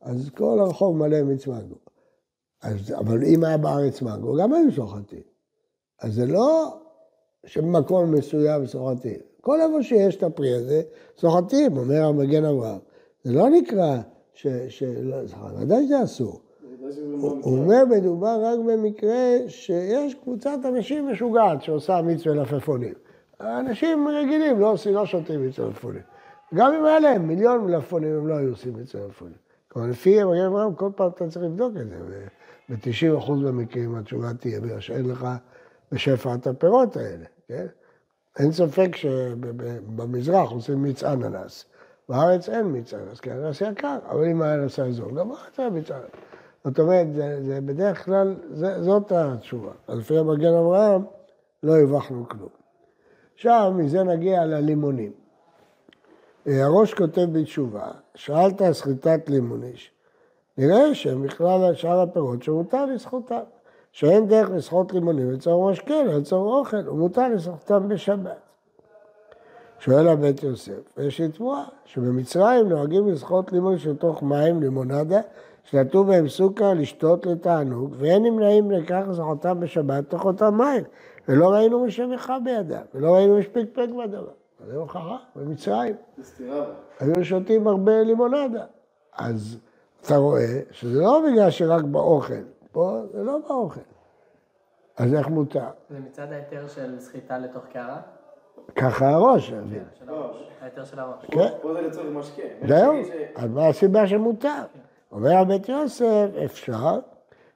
אז 0.00 0.30
כל 0.30 0.58
הרחוב 0.58 0.96
מלא 0.96 1.22
מיץ 1.22 1.46
מנגו. 1.46 1.76
אז, 2.62 2.94
אבל 2.98 3.24
אם 3.24 3.44
היה 3.44 3.56
בארץ 3.58 4.02
מנגו, 4.02 4.36
גם 4.36 4.52
היו 4.52 4.72
סוחטים. 4.72 5.22
אז 6.02 6.14
זה 6.14 6.26
לא 6.26 6.76
שבמקום 7.46 8.14
מסוים 8.14 8.66
סוחטים. 8.66 9.20
כל 9.40 9.60
איפה 9.60 9.82
שיש 9.82 10.16
את 10.16 10.22
הפרי 10.22 10.54
הזה, 10.54 10.82
סוחטים, 11.18 11.76
אומר 11.76 12.04
המגן 12.04 12.44
אברהם. 12.44 12.78
זה 13.24 13.32
לא 13.32 13.50
נקרא 13.50 13.98
ש... 14.34 14.46
ש... 14.68 14.82
לא, 14.82 15.16
ודאי 15.58 15.86
שזה 15.86 16.04
אסור. 16.04 16.40
הוא 17.42 17.58
אומר, 17.58 17.84
מדובר 17.84 18.40
רק 18.42 18.58
במקרה 18.58 19.38
שיש 19.48 20.14
קבוצת 20.14 20.58
אנשים 20.64 21.08
משוגעת 21.08 21.62
שעושה 21.62 22.02
מיץ 22.02 22.26
מלפפונים. 22.26 22.94
אנשים 23.42 24.08
רגילים 24.08 24.60
לא 24.60 24.70
עושים, 24.72 24.94
לא 24.94 25.06
שותים 25.06 25.40
מיץ 25.40 25.58
מלפפונים. 25.58 26.02
גם 26.54 26.72
אם 26.72 26.84
היה 26.84 27.00
להם 27.00 27.28
מיליון 27.28 27.64
מלפפונים, 27.64 28.16
הם 28.16 28.28
לא 28.28 28.34
היו 28.34 28.50
עושים 28.50 28.74
מיץ 28.76 28.94
מלפפונים. 28.94 29.36
כלומר, 29.68 29.88
לפי 29.88 30.24
מגן 30.24 30.44
אברהם, 30.44 30.74
כל 30.74 30.90
פעם 30.96 31.10
אתה 31.10 31.28
צריך 31.28 31.44
לבדוק 31.44 31.72
את 31.80 31.88
זה. 31.88 32.26
ב-90% 32.68 33.30
במקרים 33.30 33.94
התשובה 33.94 34.34
תהיה 34.34 34.60
בגלל 34.60 34.80
שאין 34.80 35.08
לך 35.08 35.26
בשפע 35.92 36.34
את 36.34 36.46
הפירות 36.46 36.96
האלה, 36.96 37.24
כן? 37.48 37.66
אין 38.38 38.52
ספק 38.52 38.96
שבמזרח 38.96 40.50
עושים 40.50 40.82
מיץ 40.82 41.04
אננס. 41.04 41.64
בארץ 42.08 42.48
אין 42.48 42.66
מיץ 42.66 42.94
אננס, 42.94 43.20
כי 43.20 43.32
אננס 43.32 43.60
יקר, 43.60 43.98
אבל 44.08 44.24
אם 44.24 44.42
היה 44.42 44.56
נעשה 44.56 44.86
אזור, 44.86 45.14
גם 45.14 45.28
בארץ 45.28 45.58
היה 45.58 45.70
מיץ 45.70 45.90
אננס. 45.90 46.10
זאת 46.64 46.78
אומרת, 46.78 47.06
זה, 47.14 47.42
זה 47.42 47.60
בדרך 47.60 48.04
כלל, 48.04 48.34
זה, 48.52 48.82
זאת 48.82 49.12
התשובה. 49.12 49.72
אז 49.88 49.98
לפי 49.98 50.18
המגן 50.18 50.54
אברהם, 50.54 51.02
לא 51.62 51.78
הרווחנו 51.78 52.28
כלום. 52.28 52.61
עכשיו, 53.34 53.72
מזה 53.76 54.04
נגיע 54.04 54.44
ללימונים. 54.44 55.12
אה, 56.46 56.64
הראש 56.64 56.94
כותב 56.94 57.26
בתשובה, 57.32 57.90
שאלת 58.14 58.62
סחיטת 58.72 59.28
לימוניש, 59.28 59.90
נראה 60.58 60.94
שהם 60.94 61.22
בכלל 61.22 61.64
על 61.64 61.74
שאר 61.74 62.00
הפירות 62.00 62.42
שמותר 62.42 62.86
לסחוטם. 62.86 63.42
שאין 63.92 64.26
דרך 64.26 64.50
לסחוט 64.50 64.92
לימונים 64.92 65.30
לצורך 65.30 65.72
משקה, 65.72 66.02
לצורך 66.02 66.66
אוכל, 66.66 66.88
ומותר 66.88 67.28
לסחוטם 67.28 67.88
בשבת. 67.88 68.40
שואל 69.78 70.08
הבית 70.08 70.42
יוסף, 70.42 70.98
יש 70.98 71.20
לי 71.20 71.28
תבואה, 71.28 71.64
שבמצרים 71.84 72.68
נוהגים 72.68 73.08
לסחוט 73.08 73.52
לימון 73.52 73.76
תוך 73.98 74.22
מים, 74.22 74.60
לימונדה, 74.60 75.20
שנטו 75.64 76.04
בהם 76.04 76.28
סוכר 76.28 76.74
לשתות 76.74 77.26
לתענוג, 77.26 77.94
ואין 77.98 78.22
נמנעים 78.22 78.70
לכך 78.70 79.02
לסחוטם 79.08 79.60
בשבת 79.60 80.10
תוך 80.10 80.24
אותם 80.24 80.58
מים, 80.58 80.84
ולא 81.28 81.48
ראינו 81.48 81.84
משמחה 81.84 82.38
בידם, 82.44 82.82
ולא 82.94 83.14
ראינו 83.14 83.38
משפקפק 83.38 83.88
בדבר. 83.98 84.32
זה 84.66 84.76
הוכחה, 84.76 85.16
במצרים. 85.36 85.94
היו 87.00 87.24
שותים 87.24 87.66
הרבה 87.66 88.02
לימונדה. 88.02 88.64
אז 89.16 89.58
אתה 90.02 90.16
רואה 90.16 90.60
שזה 90.70 91.00
לא 91.00 91.22
בגלל 91.26 91.50
שרק 91.50 91.84
באוכל, 91.84 92.42
פה 92.72 93.00
זה 93.12 93.22
לא 93.22 93.38
באוכל. 93.48 93.80
אז 94.96 95.14
איך 95.14 95.28
מותר? 95.28 95.66
זה 95.90 95.98
מצד 95.98 96.32
ההיתר 96.32 96.68
של 96.68 97.00
סחיטה 97.00 97.38
לתוך 97.38 97.66
קערה? 97.72 98.00
ככה 98.76 99.08
הראש. 99.10 99.50
כן, 99.50 99.82
ההיתר 100.60 100.84
של 100.84 100.98
הראש. 100.98 101.24
כן. 101.30 101.48
פה 101.62 101.72
זה 101.72 101.80
לצורך 101.80 102.06
משקה. 102.06 102.42
זהו, 102.68 102.94
אז 103.36 103.50
מה 103.50 103.66
הסיבה 103.66 104.06
שמותר? 104.06 104.62
אומר 105.12 105.36
הבית 105.36 105.68
יוסף, 105.68 106.26
אפשר, 106.44 106.98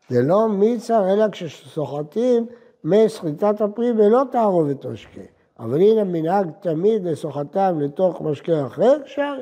זה 0.08 0.22
לא 0.22 0.48
מיצר 0.48 1.12
אלא 1.12 1.24
כשסוחטים 1.32 2.46
מסחיטת 2.86 3.60
הפרי 3.60 3.90
ולא 3.90 4.22
תערובת 4.32 4.86
משקה. 4.86 5.20
אבל 5.58 5.80
הנה 5.80 6.04
מנהג 6.04 6.50
תמיד 6.60 7.04
לסוחתם 7.04 7.80
לתוך 7.80 8.22
משקה 8.22 8.66
אחר, 8.66 8.96
אפשר. 9.02 9.34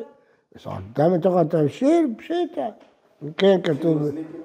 לסוחתם 0.57 1.15
לתוך 1.15 1.37
התבשיל, 1.37 2.15
פשיטה. 2.19 2.67
כן, 3.37 3.61
כתוב, 3.63 4.03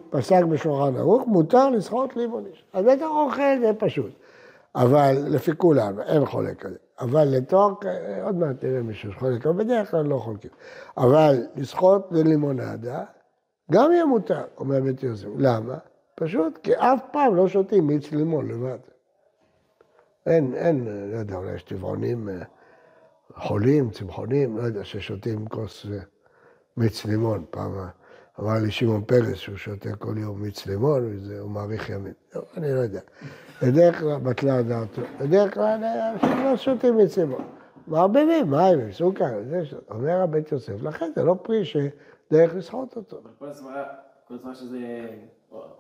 פסק 0.10 0.44
בשולחן 0.44 0.96
ערוך, 0.98 1.27
מותר 1.27 1.70
לסחוט 1.70 2.15
לימוניש. 2.15 2.63
אז 2.74 2.86
בטח 2.86 3.06
אוכל 3.10 3.60
זה 3.62 3.72
פשוט. 3.77 4.12
אבל 4.75 5.15
לפי 5.27 5.51
כולם, 5.58 6.00
אין 6.00 6.25
חולק 6.25 6.65
על 6.65 6.72
זה. 6.72 6.77
אבל 7.00 7.27
לתואר, 7.32 7.74
עוד 8.24 8.36
מעט 8.36 8.56
תראה 8.60 8.82
מישהו 8.82 9.12
שחולק, 9.12 9.46
אבל 9.48 9.63
בדרך 9.63 9.91
כלל 9.91 10.06
לא 10.06 10.18
חולקים. 10.18 10.51
אבל 10.98 11.36
לסחוט 11.56 12.01
ללימונדה, 12.12 13.03
גם 13.72 13.91
יהיה 13.91 14.06
מותר, 14.06 14.44
אומר 14.58 14.82
בית 14.82 15.03
יוסף. 15.03 15.27
למה? 15.38 15.77
פשוט 16.15 16.60
כי 16.63 16.75
אף 16.75 17.00
פעם 17.12 17.36
לא 17.36 17.48
שותים 17.48 17.88
מיץ 17.88 18.12
לימון 18.12 18.48
לבד. 18.48 18.77
אין, 20.29 20.53
אין, 20.55 20.86
לא 21.12 21.17
יודע, 21.17 21.36
אולי 21.36 21.55
יש 21.55 21.63
טבעונים 21.63 22.29
אה, 22.29 22.36
חולים, 23.36 23.89
צמחונים, 23.89 24.57
לא 24.57 24.62
יודע, 24.63 24.86
ששותים 24.86 25.48
כוס 25.48 25.86
אה, 25.86 26.00
מיץ 26.77 27.05
לימון. 27.05 27.45
פעם 27.50 27.71
אמר 28.39 28.53
לי 28.63 28.71
שמעון 28.71 29.03
פרס 29.05 29.36
שהוא 29.36 29.57
שותה 29.57 29.95
כל 29.95 30.17
יום 30.17 30.41
מיץ 30.41 30.65
לימון, 30.65 31.19
והוא 31.27 31.51
מאריך 31.51 31.89
ימים. 31.89 32.13
לא, 32.36 32.41
אני 32.57 32.74
לא 32.74 32.79
יודע. 32.79 33.01
בדרך 33.62 34.00
כלל 34.00 34.19
בטלה 34.19 34.62
דעתו. 34.62 35.01
בדרך 35.19 35.53
כלל 35.53 35.83
אנשים 36.13 36.43
לא 36.43 36.57
שותים 36.57 36.98
מיץ 36.98 37.17
לימון. 37.17 37.48
מערבבים 37.88 38.51
מים 38.51 38.79
עם 38.79 38.91
סוכר, 38.91 39.43
זה 39.50 39.62
אומר 39.89 40.21
הבית 40.21 40.51
יוסף, 40.51 40.81
לכן 40.81 41.12
זה 41.15 41.24
לא 41.24 41.36
פרי 41.43 41.65
שדרך 41.65 42.55
לסחוט 42.55 42.95
אותו. 42.95 43.21
כל 43.39 44.36
הזמן 44.36 44.55
שזה 44.55 45.07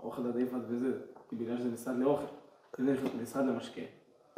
אוכל 0.03 0.27
עדיף 0.27 0.49
וזה, 0.69 0.87
בגלל 1.33 1.57
שזה 1.57 1.69
משרד 1.69 1.95
לאוכל, 1.97 2.25
זה 2.77 2.95
משרד 3.21 3.45
למשקה. 3.45 3.81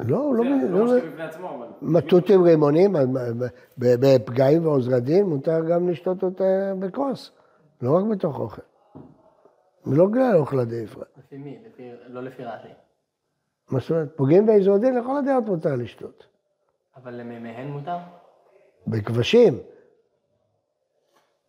לא, 0.06 0.34
לא... 0.34 0.44
זה 0.60 0.68
לא 0.68 0.84
משקה 0.84 1.06
בפני 1.06 1.22
עצמו, 1.22 1.48
אבל... 1.50 1.66
מטוטים 1.82 2.42
רימונים, 2.42 2.96
בפגעים 3.78 4.66
ועוזרדין, 4.66 5.26
מותר 5.26 5.64
גם 5.70 5.88
לשתות 5.88 6.22
אותה 6.22 6.72
בכוס. 6.78 7.30
לא 7.82 7.96
רק 7.96 8.04
בתוך 8.10 8.38
אוכל. 8.38 8.62
ולא 9.86 10.06
בגלל 10.06 10.36
אוכל 10.36 10.58
הדאפרה. 10.58 11.04
לפי 11.18 11.36
מי? 11.36 11.58
לא 12.08 12.22
לפי 12.22 12.44
רש"י. 12.44 12.68
מה 13.70 13.80
זאת 13.80 13.90
אומרת? 13.90 14.16
פוגעים 14.16 14.46
באיזו 14.46 14.78
דין, 14.78 14.98
לכל 14.98 15.16
הדעות 15.16 15.44
מותר 15.44 15.74
לשתות. 15.76 16.26
אבל 16.96 17.14
למימיהן 17.14 17.68
מותר? 17.68 17.96
בכבשים. 18.86 19.58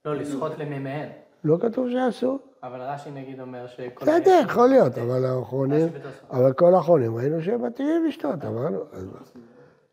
לא, 0.06 0.16
לסחוט 0.16 0.52
למימיהן. 0.58 1.10
לא 1.44 1.58
כתוב 1.62 1.88
שאסור. 1.90 2.40
אבל 2.64 2.82
רש"י 2.82 3.12
נגיד 3.12 3.40
אומר 3.40 3.68
שכל... 3.68 4.06
בסדר, 4.06 4.40
יכול 4.46 4.68
להיות, 4.68 4.98
אבל 4.98 5.26
האחרונים, 5.26 5.88
אבל 6.32 6.54
כל 6.54 6.76
האחרונים 6.76 7.16
ראינו 7.16 7.42
שהם 7.42 7.66
מתאימים 7.66 8.06
לשתות, 8.06 8.46
אמרנו. 8.46 8.80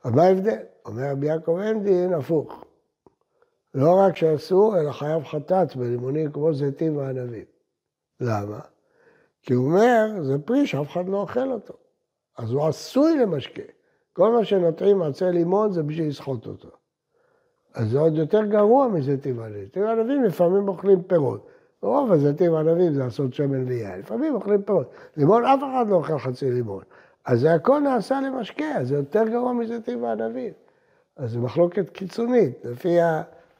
אז 0.04 0.12
מה 0.12 0.22
ההבדל? 0.22 0.58
אומר 0.86 1.02
רבי 1.12 1.26
יעקב 1.26 1.58
אנדין, 1.58 2.12
הפוך. 2.12 2.64
לא 3.74 4.00
רק 4.00 4.16
שאסור, 4.16 4.78
אלא 4.78 4.92
חייב 4.92 5.24
חטאת 5.24 5.76
בלימונים 5.76 6.32
כמו 6.32 6.54
זיתים 6.54 6.96
וענבים. 6.96 7.44
למה? 8.20 8.60
כי 9.42 9.54
הוא 9.54 9.66
אומר, 9.66 10.06
זה 10.22 10.38
פרי 10.44 10.66
שאף 10.66 10.90
אחד 10.90 11.08
לא 11.08 11.16
אוכל 11.16 11.52
אותו. 11.52 11.74
אז 12.38 12.52
הוא 12.52 12.66
עשוי 12.66 13.18
למשקה. 13.18 13.62
כל 14.12 14.32
מה 14.32 14.44
שנוטעים 14.44 15.02
עצי 15.02 15.24
לימון 15.24 15.72
זה 15.72 15.82
בשביל 15.82 16.08
לסחוט 16.08 16.46
אותו. 16.46 16.68
אז 17.74 17.90
זה 17.90 17.98
עוד 17.98 18.14
יותר 18.14 18.44
גרוע 18.44 18.88
מזיתים 18.88 19.38
וענבים. 19.38 19.64
זיתים 19.64 19.82
וענבים 19.82 20.24
לפעמים 20.24 20.68
אוכלים 20.68 21.02
פירות. 21.02 21.46
רוב 21.82 22.12
הזיתים 22.12 22.52
וענבים 22.52 22.92
זה 22.94 23.00
לעשות 23.00 23.34
שמן 23.34 23.68
ויין. 23.68 23.98
לפעמים 23.98 24.34
אוכלים 24.34 24.62
פירות. 24.62 24.90
לימון, 25.16 25.44
אף 25.44 25.58
אחד 25.58 25.84
לא 25.88 25.96
אוכל 25.96 26.18
חצי 26.18 26.50
לימון. 26.50 26.82
אז 27.24 27.40
זה 27.40 27.54
הכל 27.54 27.80
נעשה 27.80 28.20
למשקה, 28.20 28.64
זה 28.82 28.94
יותר 28.94 29.28
גרוע 29.28 29.52
מזיתים 29.52 30.02
וענבים. 30.02 30.52
אז 31.16 31.30
זו 31.30 31.40
מחלוקת 31.40 31.90
קיצונית. 31.90 32.64
לפי 32.64 32.88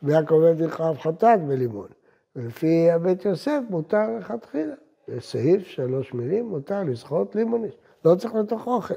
יעקב 0.02 0.42
אדין 0.42 0.70
חייב 0.70 0.96
חטאת 0.98 1.40
בלימון. 1.46 1.88
ולפי 2.36 2.90
הבית 2.90 3.24
יוסף 3.24 3.60
מותר 3.70 4.16
לכתחילה. 4.18 4.74
זה 5.06 5.20
סעיף 5.20 5.66
שלוש 5.66 6.14
מילים, 6.14 6.48
מותר 6.48 6.82
לסחוט 6.82 7.34
לימוניס. 7.34 7.72
לא 8.04 8.14
צריך 8.14 8.34
לתוך 8.34 8.66
אוכל. 8.66 8.94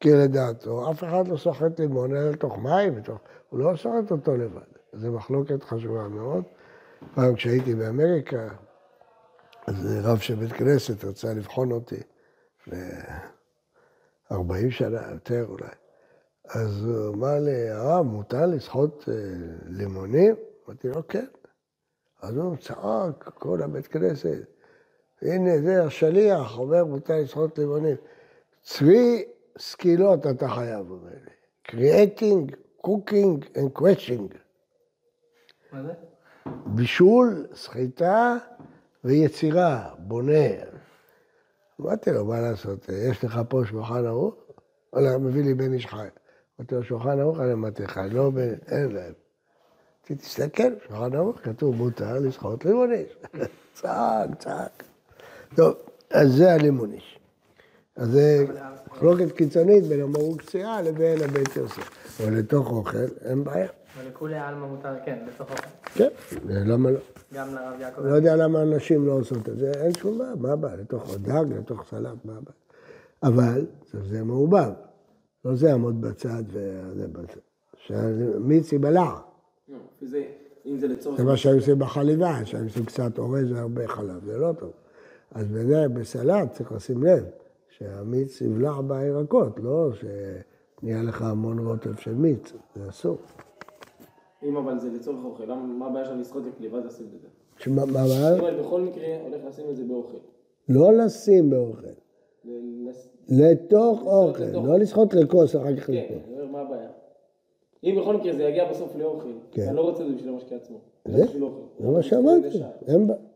כי 0.00 0.12
לדעתו, 0.12 0.90
אף 0.90 1.04
אחד 1.04 1.28
לא 1.28 1.36
סוחט 1.36 1.80
לימון 1.80 2.16
אלא 2.16 2.30
לתוך 2.30 2.58
מים, 2.58 2.98
לתוך... 2.98 3.18
הוא 3.50 3.60
לא 3.60 3.76
סוחט 3.76 4.10
אותו 4.10 4.36
לבד. 4.36 4.60
זו 4.92 5.12
מחלוקת 5.12 5.62
חשובה 5.62 6.08
מאוד. 6.08 6.44
פעם 7.14 7.34
כשהייתי 7.34 7.74
באמריקה, 7.74 8.48
אז 9.66 9.86
רב 10.02 10.18
של 10.18 10.34
בית 10.34 10.52
כנסת 10.52 11.04
רצה 11.04 11.34
לבחון 11.34 11.72
אותי, 11.72 12.00
לפני 12.60 12.78
40 14.32 14.70
שנה, 14.70 15.10
יותר 15.12 15.46
אולי. 15.48 15.68
אז 16.48 16.84
הוא 16.84 17.14
אמר 17.14 17.38
לי, 17.40 17.70
הרב, 17.70 18.06
מותר 18.06 18.46
לסחוט 18.46 19.08
אה, 19.08 19.14
לימונים? 19.64 20.34
אמרתי 20.66 20.88
לו, 20.88 21.08
כן. 21.08 21.26
אז 22.22 22.36
הוא 22.36 22.56
צעק, 22.56 23.30
כל 23.34 23.62
הבית 23.62 23.86
כנסת, 23.86 24.38
הנה 25.22 25.58
זה 25.62 25.84
השליח, 25.84 26.58
אומר 26.58 26.84
מותר 26.84 27.16
לסחוט 27.16 27.58
לימונים. 27.58 27.96
צבי 28.62 29.24
סקילות 29.58 30.26
אתה 30.26 30.48
חייב, 30.48 30.90
אומר 30.90 31.10
לי. 31.10 31.30
Creating, 31.68 32.54
cooking 32.86 33.56
and 33.56 33.80
questioning. 33.80 34.36
מה 35.72 35.82
זה? 35.82 35.92
בישול, 36.66 37.46
סחיטה 37.54 38.36
ויצירה, 39.04 39.88
בונה. 39.98 40.48
אמרתי 41.80 42.10
לו, 42.10 42.24
מה 42.24 42.40
לעשות, 42.40 42.88
יש 42.88 43.24
לך 43.24 43.40
פה 43.48 43.62
שולחן 43.70 44.06
ערוך? 44.06 44.34
וואלה, 44.92 45.18
מביא 45.18 45.44
לי 45.44 45.54
בן 45.54 45.72
איש 45.72 45.86
חי. 45.86 46.06
אמרתי 46.60 46.74
לו, 46.74 46.82
שולחן 46.84 47.20
ערוך? 47.20 47.40
אני 47.40 47.52
אמרתי 47.52 47.82
לך, 47.82 48.00
לא, 48.10 48.30
ב- 48.30 48.38
אין 48.68 48.92
להם. 48.92 49.12
אמרתי, 50.10 50.14
תסתכל, 50.14 50.72
שולחן 50.88 51.14
ערוך, 51.14 51.36
כתוב 51.42 51.74
מותר 51.76 52.18
לסחוט 52.18 52.64
לימוניש. 52.64 53.16
צעק, 53.74 54.28
צעק. 54.38 54.84
טוב, 55.56 55.74
אז 56.10 56.32
זה 56.32 56.52
הלימוניש. 56.52 57.18
אז 57.96 58.10
זה 58.10 58.46
מחלוקת 58.90 59.32
קיצונית 59.32 59.84
בין 59.84 60.00
המרוג 60.02 60.38
קציעה 60.38 60.82
לבין 60.82 61.22
הבית 61.24 61.56
יוסף. 61.56 62.20
אבל 62.20 62.38
לתוך 62.38 62.70
אוכל 62.70 63.06
אין 63.24 63.44
בעיה. 63.44 63.68
אבל 63.98 64.08
לכולי 64.08 64.38
עלמא 64.38 64.66
מותר, 64.66 64.94
כן, 65.04 65.18
אוכל. 65.40 65.54
כן, 65.94 66.08
למה 66.48 66.90
לא? 66.90 66.98
גם 67.34 67.54
לרב 67.54 67.80
יעקב. 67.80 68.00
לא 68.00 68.14
יודע 68.14 68.36
למה 68.36 68.62
אנשים 68.62 69.06
לא 69.06 69.12
עושות 69.12 69.48
את 69.48 69.58
זה, 69.58 69.70
אין 69.70 69.94
שום 69.94 70.18
בעיה, 70.18 70.34
מה 70.38 70.52
הבעיה? 70.52 70.76
לתוך 70.76 71.16
דג, 71.16 71.44
לתוך 71.58 71.84
סלט, 71.90 72.24
מה 72.24 72.32
הבעיה? 72.36 72.56
אבל 73.22 73.66
זה 74.10 74.24
מעובב, 74.24 74.70
לא 75.44 75.54
זה 75.54 75.68
יעמוד 75.68 76.00
בצד 76.00 76.42
וזה 76.48 77.08
בצד. 77.08 77.40
שהמיץ 77.76 78.72
ייבלע, 78.72 79.10
לא, 79.68 79.78
וזה, 80.02 80.22
אם 80.66 80.78
זה 80.78 80.88
לצורך... 80.88 81.18
זה 81.18 81.24
מה 81.24 81.36
שהיו 81.36 81.54
עושים 81.54 81.78
בחליבה, 81.78 82.44
שהיו 82.44 82.64
עושים 82.64 82.84
קצת 82.84 83.18
אורז 83.18 83.52
והרבה 83.52 83.88
חלב, 83.88 84.24
זה 84.24 84.38
לא 84.38 84.52
טוב. 84.58 84.70
אז 85.34 85.48
בזה, 85.48 85.88
בסלט 85.88 86.52
צריך 86.52 86.72
לשים 86.72 87.02
לב, 87.02 87.24
שהמיץ 87.68 88.40
יבלע 88.40 88.80
בירקות, 88.80 89.60
לא 89.62 89.90
שנהיה 89.92 91.02
לך 91.02 91.22
המון 91.22 91.58
רוטב 91.58 91.96
של 91.96 92.14
מיץ, 92.14 92.52
זה 92.76 92.88
אסור. 92.88 93.18
אם 94.42 94.56
אבל 94.56 94.78
זה 94.78 94.90
לצורך 94.90 95.24
אוכל, 95.24 95.44
למה, 95.44 95.56
מה 95.56 95.86
הבעיה 95.86 96.04
שלנו 96.04 96.20
לסחוט 96.20 96.42
לקליבה 96.46 96.78
לשים 96.78 97.06
את 97.16 97.20
זה? 97.20 97.28
שמה, 97.58 97.74
מה 97.74 97.82
אם 97.84 97.96
הבעיה? 98.04 98.48
אני 98.48 98.60
בכל 98.62 98.80
מקרה 98.80 99.04
הולך 99.24 99.40
לשים 99.48 99.64
את 99.70 99.76
זה 99.76 99.84
באוכל. 99.84 100.16
לא 100.68 100.92
לשים 100.92 101.50
באוכל, 101.50 101.86
לתוך 103.28 104.02
אוכל, 104.06 104.44
לא 104.44 104.78
לשחוט 104.78 105.14
לכוס 105.14 105.56
אחר 105.56 105.76
כך 105.76 105.86
כן, 105.86 105.92
לתוך. 105.92 106.22
אני 106.28 106.40
אומר, 106.40 106.46
מה 106.52 106.60
הבעיה? 106.60 106.88
אם 107.84 107.98
בכל 108.00 108.16
מקרה 108.16 108.32
זה 108.32 108.42
יגיע 108.42 108.70
בסוף 108.70 108.96
לאוכל, 108.96 109.28
כן. 109.52 109.62
אני 109.68 109.76
לא 109.76 109.80
רוצה 109.80 110.02
את 110.02 110.08
זה 110.08 110.14
בשביל 110.14 110.32
המשקה 110.34 110.54
עצמו. 110.56 110.76
זה? 111.08 111.24
אוכל. 111.42 111.60
זה 111.80 111.88
מה 111.90 112.02
שאמרתי, 112.02 112.62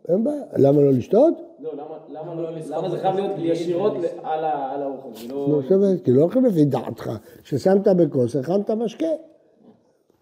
אין 0.08 0.24
בעיה. 0.24 0.42
למה 0.56 0.80
לא 0.82 0.90
לשתות? 0.92 1.34
לא, 1.60 1.72
למה- 1.74 1.98
למה 2.08 2.34
לא- 2.34 2.50
למה 2.70 2.90
זה 2.90 2.98
חייב 2.98 3.16
להיות 3.16 3.32
ישירות 3.38 3.92
על 4.22 4.44
האוכל? 4.82 5.08
לא... 5.28 5.48
לא 5.48 5.78
כי 6.04 6.12
לא 6.12 6.22
הולכים 6.22 6.44
לפי 6.44 6.64
דעתך. 6.64 7.10
ששמת 7.44 7.88
בכוס, 7.88 8.36
הכנת 8.36 8.70
משקה. 8.70 9.06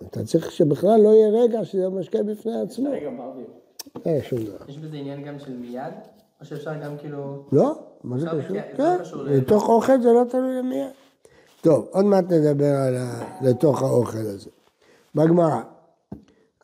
אתה 0.06 0.24
צריך 0.24 0.52
שבכלל 0.52 1.00
לא 1.00 1.08
יהיה 1.08 1.28
רגע 1.28 1.64
שזה 1.64 1.88
משקה 1.88 2.22
בפני 2.22 2.60
עצמו. 2.60 2.90
רגע, 2.90 3.10
באוויר. 3.10 3.46
אין 4.04 4.22
שום 4.22 4.38
דבר. 4.38 4.56
יש 4.68 4.78
בזה 4.78 4.96
עניין 4.96 5.24
גם 5.24 5.38
של 5.38 5.56
מיד? 5.56 5.94
או 6.40 6.44
שאפשר 6.44 6.74
גם 6.84 6.98
כאילו... 6.98 7.42
לא? 7.52 7.78
מה 8.04 8.18
זה 8.18 8.26
קשור? 8.26 8.56
לא 8.56 8.62
כן, 8.76 8.96
לתוך 9.32 9.68
אוכל 9.68 10.02
זה 10.02 10.12
לא 10.12 10.24
תלוי 10.30 10.58
למי. 10.58 10.82
טוב, 11.60 11.88
עוד 11.90 12.04
מעט 12.04 12.24
נדבר 12.24 12.74
על 12.74 12.96
ה... 12.96 13.24
לתוך 13.42 13.82
האוכל 13.82 14.18
הזה. 14.18 14.50
בגמרא, 15.14 15.60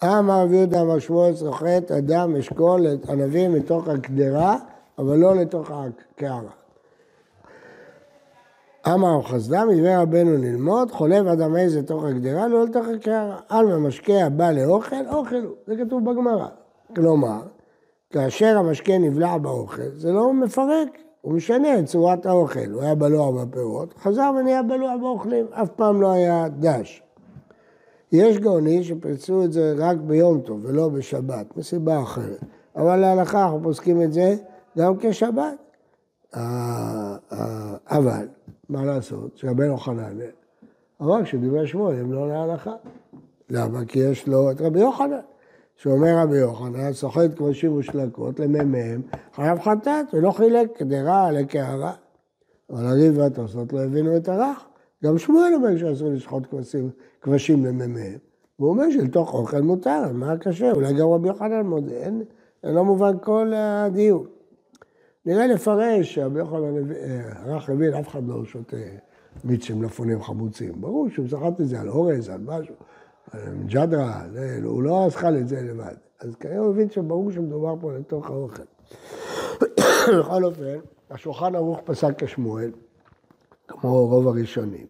אמר 0.04 0.42
רבי 0.42 0.56
יהודה 0.56 0.80
אמר 0.80 0.98
שמואל 0.98 1.34
סוחט 1.34 1.90
אדם 1.90 2.36
אשכול 2.36 2.86
את 2.86 3.10
ענבים 3.10 3.52
מתוך 3.52 3.88
הקדרה, 3.88 4.58
אבל 4.98 5.16
לא 5.16 5.36
לתוך 5.36 5.70
הקערה. 5.70 6.50
אמר 8.94 9.22
חסדם, 9.22 9.68
ידבר 9.72 10.00
רבנו 10.00 10.36
ללמוד, 10.36 10.90
חולב 10.90 11.26
אדם 11.26 11.56
עז 11.56 11.76
לתוך 11.76 12.04
הגדרה, 12.04 12.48
לא 12.48 12.64
לתוך 12.64 12.86
הקערה. 12.96 13.38
על 13.48 13.72
המשקה 13.72 14.24
הבא 14.24 14.50
לאוכל, 14.50 15.06
אוכל 15.08 15.36
הוא. 15.36 15.54
זה 15.66 15.74
כתוב 15.76 16.10
בגמרא. 16.10 16.46
כלומר, 16.96 17.40
כאשר 18.10 18.58
המשקה 18.58 18.98
נבלע 18.98 19.38
באוכל, 19.38 19.88
זה 19.96 20.12
לא 20.12 20.32
מפרק, 20.32 20.88
הוא 21.20 21.32
משנה 21.32 21.78
את 21.78 21.84
צורת 21.86 22.26
האוכל. 22.26 22.70
הוא 22.72 22.82
היה 22.82 22.94
בלוע 22.94 23.44
בפירות, 23.44 23.94
חזר 23.98 24.30
ונהיה 24.38 24.62
בלוע 24.62 24.96
באוכלים, 24.96 25.46
אף 25.50 25.68
פעם 25.70 26.00
לא 26.00 26.12
היה 26.12 26.48
דש. 26.48 27.02
יש 28.12 28.38
גאונים 28.38 28.82
שפרצו 28.82 29.44
את 29.44 29.52
זה 29.52 29.74
רק 29.78 29.96
ביום 29.96 30.40
טוב 30.40 30.60
ולא 30.62 30.88
בשבת, 30.88 31.56
מסיבה 31.56 32.02
אחרת. 32.02 32.44
אבל 32.76 32.96
להלכה 32.96 33.42
אנחנו 33.42 33.60
פוסקים 33.62 34.02
את 34.02 34.12
זה 34.12 34.36
גם 34.78 34.94
כשבת. 35.00 35.56
אה, 36.36 37.16
אה, 37.32 37.76
אבל, 37.90 38.28
מה 38.68 38.84
לעשות, 38.84 39.36
שרבנו 39.36 39.64
יוחנן 39.64 40.18
אמר 41.02 41.24
שדברי 41.24 41.66
שמואל 41.66 42.00
הם 42.00 42.12
לא 42.12 42.28
להלכה. 42.28 42.74
למה? 43.50 43.84
כי 43.84 43.98
יש 43.98 44.28
לו 44.28 44.50
את 44.50 44.60
רבי 44.60 44.80
יוחנן. 44.80 45.20
שאומר 45.76 46.18
רבי 46.22 46.36
יוחנן, 46.36 46.92
סוחט 46.92 47.30
כבשים 47.36 47.76
ושלקות 47.76 48.40
למ"מ, 48.40 49.02
חייב 49.34 49.58
חטאת 49.58 50.06
ולא 50.12 50.30
חילק 50.30 50.76
קדרה 50.76 51.30
לקערה. 51.30 51.92
אבל 52.70 52.86
הריב 52.86 53.18
והתוספות 53.18 53.72
לא 53.72 53.84
הבינו 53.84 54.16
את 54.16 54.28
הרך. 54.28 54.64
גם 55.04 55.18
שמואל 55.18 55.54
אומר 55.54 55.78
שאסור 55.78 56.08
לשחוט 56.08 56.42
כבשים, 56.50 56.90
כבשים 57.22 57.64
למ"מ. 57.64 57.96
והוא 58.58 58.70
אומר 58.70 58.90
שלתוך 58.90 59.34
אוכל 59.34 59.60
מותר, 59.60 60.12
מה 60.12 60.36
קשה? 60.36 60.72
אולי 60.72 60.92
גם 60.92 61.08
רבי 61.08 61.28
יוחנן 61.28 61.66
מודה, 61.66 61.94
אין 61.94 62.22
לא 62.64 62.84
מובן 62.84 63.18
כל 63.22 63.52
הדיון. 63.56 64.35
נראה 65.26 65.46
לפרש 65.46 66.14
שרבי 66.14 66.38
יוחנן, 66.38 66.76
הביא- 66.78 66.96
אה, 66.96 67.20
הרך 67.34 67.70
הבין, 67.70 67.94
אף 67.94 68.08
אחד 68.08 68.28
לא 68.28 68.44
שותה 68.44 68.76
מיץ 69.44 69.70
עם 69.70 69.78
מלפפונים 69.78 70.22
חמוצים. 70.22 70.80
ברור 70.80 71.08
שהוא 71.10 71.28
סחט 71.28 71.60
את 71.60 71.68
זה 71.68 71.80
על 71.80 71.88
אורז, 71.88 72.28
על 72.28 72.40
משהו, 72.44 72.74
על 73.32 73.40
ג'דרה, 73.66 74.22
הוא 74.64 74.82
לא 74.82 75.08
אכל 75.08 75.36
את 75.36 75.48
זה 75.48 75.60
לבד. 75.62 75.94
אז 76.20 76.34
כנראה 76.34 76.58
הוא 76.58 76.70
הבין 76.70 76.90
שברור 76.90 77.30
שמדובר 77.30 77.74
פה 77.80 77.92
לתוך 77.92 78.26
האוכל. 78.30 78.62
בכל 80.18 80.44
אופן, 80.44 80.78
השולחן 81.10 81.54
ערוך 81.54 81.80
פסק 81.84 82.22
כשמואל, 82.24 82.70
כמו 83.68 84.06
רוב 84.06 84.28
הראשונים. 84.28 84.86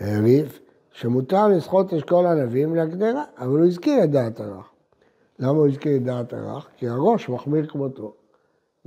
העריף 0.00 0.60
שמותר 0.92 1.48
לסחוט 1.48 1.92
אשכול 1.92 2.26
ענבים 2.26 2.76
לגדרה, 2.76 3.24
אבל 3.38 3.48
הוא 3.58 3.66
הזכיר 3.66 4.04
את 4.04 4.10
דעת 4.10 4.40
הרך. 4.40 4.66
למה 5.38 5.50
הוא 5.58 5.66
הזכיר 5.68 5.96
את 5.96 6.02
דעת 6.04 6.32
הרך? 6.32 6.68
כי 6.76 6.88
הראש 6.88 7.28
מחמיר 7.28 7.66
כמותו. 7.66 8.14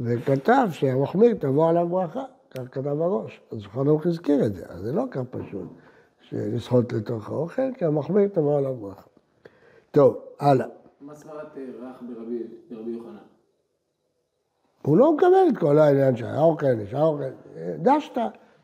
וכתב 0.04 0.68
שהמחמיר 0.72 1.34
תבוא 1.34 1.70
עליו 1.70 1.88
ברכה, 1.88 2.24
כך 2.52 2.62
כתב 2.72 3.02
הראש. 3.02 3.42
אז 3.52 3.62
שולחן 3.62 3.88
ערוך 3.88 4.06
הזכיר 4.06 4.46
את 4.46 4.56
זה, 4.56 4.66
אז 4.70 4.82
זה 4.82 4.92
לא 4.92 5.04
כך 5.12 5.22
פשוט 5.30 5.68
לסחוט 6.32 6.94
לתוך 6.94 7.30
האוכל, 7.30 7.74
כי 7.78 7.86
המחמיר 7.86 8.28
תבוא 8.28 8.58
עליו 8.58 8.76
ברכה. 8.76 9.08
טוב, 9.92 10.18
הלאה. 10.40 10.68
מה 11.02 11.16
סברת 11.16 11.58
אה, 11.58 11.64
רך 11.80 12.04
ברבי 12.70 12.92
יוחנן? 12.92 13.18
הוא 14.82 14.98
לא 14.98 15.14
מקבל 15.14 15.48
את 15.50 15.58
כל 15.58 15.78
העניין 15.78 16.16
של 16.16 16.26
האוכל, 16.26 16.80
יש 16.80 16.94
האוכל, 16.94 17.24
דשת, 17.78 18.18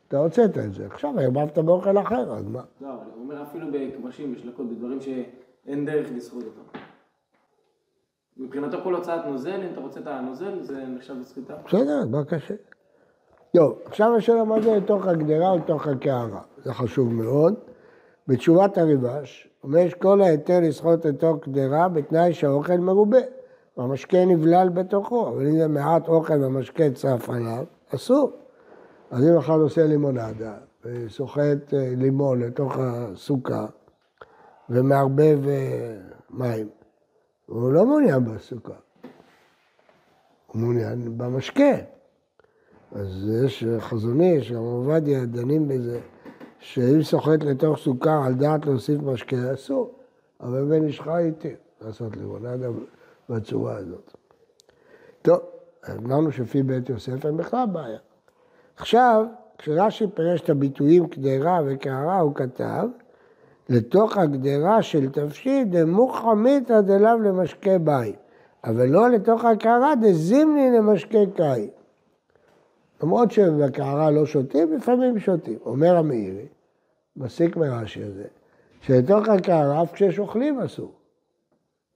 אתה 0.08 0.18
הוצאת 0.18 0.58
את 0.58 0.74
זה, 0.74 0.86
עכשיו 0.86 1.20
ערבבת 1.20 1.58
באוכל 1.58 1.98
אחר, 1.98 2.34
אז 2.34 2.46
מה? 2.46 2.62
לא, 2.82 2.88
אבל 2.94 3.04
הוא 3.16 3.24
אומר 3.24 3.44
אפילו 3.44 3.68
בכבשים, 3.72 4.34
בשלקות, 4.34 4.70
בדברים 4.70 5.02
שאין 5.02 5.86
דרך 5.86 6.08
לסחוט 6.16 6.44
אותם. 6.44 6.80
מבחינתו 8.40 8.78
כל 8.84 8.96
הוצאת 8.96 9.26
נוזל, 9.26 9.62
אם 9.62 9.70
אתה 9.74 9.82
רוצה 9.82 10.00
את 10.00 10.08
הנוזל, 10.08 10.62
זה 10.62 10.84
נחשב 10.88 11.14
לסחיטה. 11.20 11.54
בסדר, 11.68 12.06
מה 12.12 12.26
קשה? 12.26 12.54
טוב, 13.56 13.80
עכשיו 13.86 14.16
השאלה 14.16 14.44
מה 14.44 14.62
זה 14.62 14.78
לתוך 14.78 15.08
הגדרה 15.08 15.50
או 15.50 15.58
לתוך 15.58 15.88
הקערה, 15.88 16.42
זה 16.64 16.74
חשוב 16.74 17.14
מאוד. 17.14 17.54
בתשובת 18.28 18.78
הריבש, 18.78 19.50
אומר 19.64 19.90
שכל 19.90 20.22
ההיתר 20.22 20.60
לסחוט 20.62 21.06
לתוך 21.06 21.48
גדרה 21.48 21.90
בתנאי 21.90 22.34
שהאוכל 22.34 22.78
מרובה, 22.78 23.18
והמשקה 23.78 24.26
נבלל 24.26 24.70
בתוכו, 24.70 25.28
אבל 25.28 25.48
אם 25.48 25.58
זה 25.58 25.68
מעט 25.68 26.08
אוכל 26.08 26.44
והמשקה 26.44 26.92
צף 26.94 27.30
עליו, 27.30 27.64
אסור. 27.96 28.32
אז 29.12 29.24
אם 29.24 29.38
אחד 29.38 29.54
עושה 29.54 29.88
לימונדה 29.88 30.54
וסוחט 30.86 31.74
אה, 31.74 31.94
לימון 31.98 32.40
לתוך 32.40 32.78
הסוכה 32.80 33.66
ומערבב 34.70 35.48
אה, 35.48 35.98
מים, 36.30 36.68
הוא 37.48 37.72
לא 37.72 37.86
מעוניין 37.86 38.26
בסוכה, 38.26 38.74
הוא 40.48 40.62
מעוניין 40.62 41.18
במשקה. 41.18 41.76
אז 42.92 43.30
יש 43.46 43.64
חזון 43.80 44.22
איש, 44.22 44.52
גם 44.52 44.62
עובדיה 44.62 45.26
דנים 45.26 45.68
בזה, 45.68 46.00
שאם 46.60 47.04
סוחט 47.04 47.44
לתוך 47.44 47.80
סוכר 47.80 48.22
על 48.26 48.34
דעת 48.34 48.66
להוסיף 48.66 49.02
משקה, 49.02 49.54
אסור. 49.54 49.94
אבל 50.40 50.66
בן 50.66 50.86
איש 50.86 51.02
חי 51.02 51.24
איתי 51.26 51.56
לעשות 51.82 52.18
לימונדה 52.18 52.68
בצורה 53.30 53.76
הזאת. 53.76 54.14
טוב, 55.22 55.40
אמרנו 55.90 56.32
שלפי 56.32 56.64
בית 56.64 56.90
יוסף 56.90 57.26
אין 57.26 57.38
בכלל 57.38 57.66
בעיה. 57.72 58.00
עכשיו, 58.76 59.26
כשרש"י 59.58 60.06
פירש 60.14 60.42
את 60.42 60.50
הביטויים 60.50 61.08
קדרה 61.08 61.60
וקערה, 61.66 62.20
הוא 62.20 62.36
כתב, 62.36 62.88
לתוך 63.70 64.18
הגדרה 64.18 64.82
של 64.82 65.10
תבשיל 65.10 65.64
דמוכרא 65.64 66.34
מיתא 66.34 66.82
דלאו 66.82 67.20
למשקה 67.20 67.78
בית, 67.78 68.16
אבל 68.64 68.86
לא 68.86 69.10
לתוך 69.10 69.46
הקערה 69.46 69.96
דזימני 69.96 70.78
למשקה 70.78 71.20
קין. 71.36 71.70
למרות 73.04 73.32
שבקערה 73.32 74.12
לא 74.12 74.26
שותים, 74.26 74.74
לפעמים 74.74 75.20
שותים. 75.20 75.58
אומר 75.66 75.98
המאירי, 75.98 76.46
מסיק 77.18 77.58
מרש"י 77.58 78.04
הזה, 78.04 78.26
שלתוך 78.82 79.28
הקערה 79.28 79.84
אף 79.84 79.94
כששוכלים 79.94 80.60
אסור. 80.60 80.92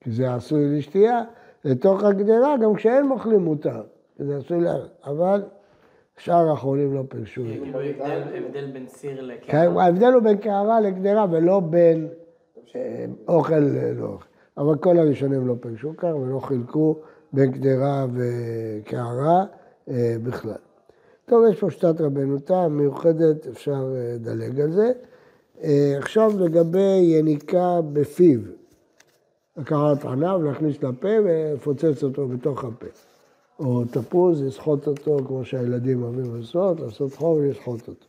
כי 0.03 0.12
זה 0.12 0.34
עשוי 0.34 0.77
לשתייה, 0.77 1.21
לתוך 1.65 2.03
הגדרה 2.03 2.57
גם 2.57 2.73
כשאין 2.75 3.07
מוכלים 3.07 3.39
מותר, 3.39 3.84
כי 4.17 4.23
זה 4.23 4.38
עשוי 4.38 4.62
ל... 4.62 4.67
אבל 5.03 5.43
שאר 6.17 6.50
האחרונים 6.50 6.93
לא 6.93 7.04
פירשו. 7.10 7.41
כאילו 7.41 7.80
הבדל 7.80 8.71
בין 8.74 8.88
סיר 8.88 9.17
כן, 9.17 9.26
לקערה. 9.26 9.84
ההבדל 9.84 10.13
הוא 10.13 10.24
בין 10.24 10.38
קערה 10.38 10.82
לגדרה 10.82 11.26
ולא 11.32 11.60
בין 11.60 12.08
אוכל 13.28 13.60
לא 13.60 14.06
אוכל. 14.06 14.26
אבל 14.58 14.78
כל 14.78 14.97
הראשונים 14.97 15.47
לא 15.47 15.56
פירשו 15.62 15.93
כך 15.97 16.15
ולא 16.15 16.39
חילקו 16.39 17.00
בין 17.34 17.52
גדרה 17.52 18.06
וקערה 18.13 19.45
אה, 19.89 20.15
בכלל. 20.24 20.58
טוב, 21.26 21.43
יש 21.52 21.60
פה 21.60 21.71
שיטת 21.71 22.02
רבנו 22.02 22.39
תם 22.39 22.78
מיוחדת, 22.78 23.47
אפשר 23.47 23.93
אה, 23.95 24.15
לדלג 24.15 24.60
על 24.62 24.71
זה. 24.71 24.91
אה, 25.63 25.93
עכשיו 25.97 26.32
לגבי 26.39 27.17
יניקה 27.19 27.80
בפיו. 27.93 28.39
לקחת 29.58 30.06
ענב, 30.06 30.43
להכניס 30.43 30.84
לפה 30.84 31.08
ולפוצץ 31.24 32.04
אותו 32.04 32.28
בתוך 32.28 32.63
הפה. 32.63 33.11
או 33.65 33.86
תפוז, 33.86 34.43
לסחוט 34.43 34.88
אותו 34.88 35.17
כמו 35.28 35.45
שהילדים 35.45 36.04
אוהבים 36.04 36.36
לעשות, 36.36 36.80
לעשות 36.80 37.13
חור 37.13 37.36
ולסחוט 37.36 37.88
אותו. 37.88 38.06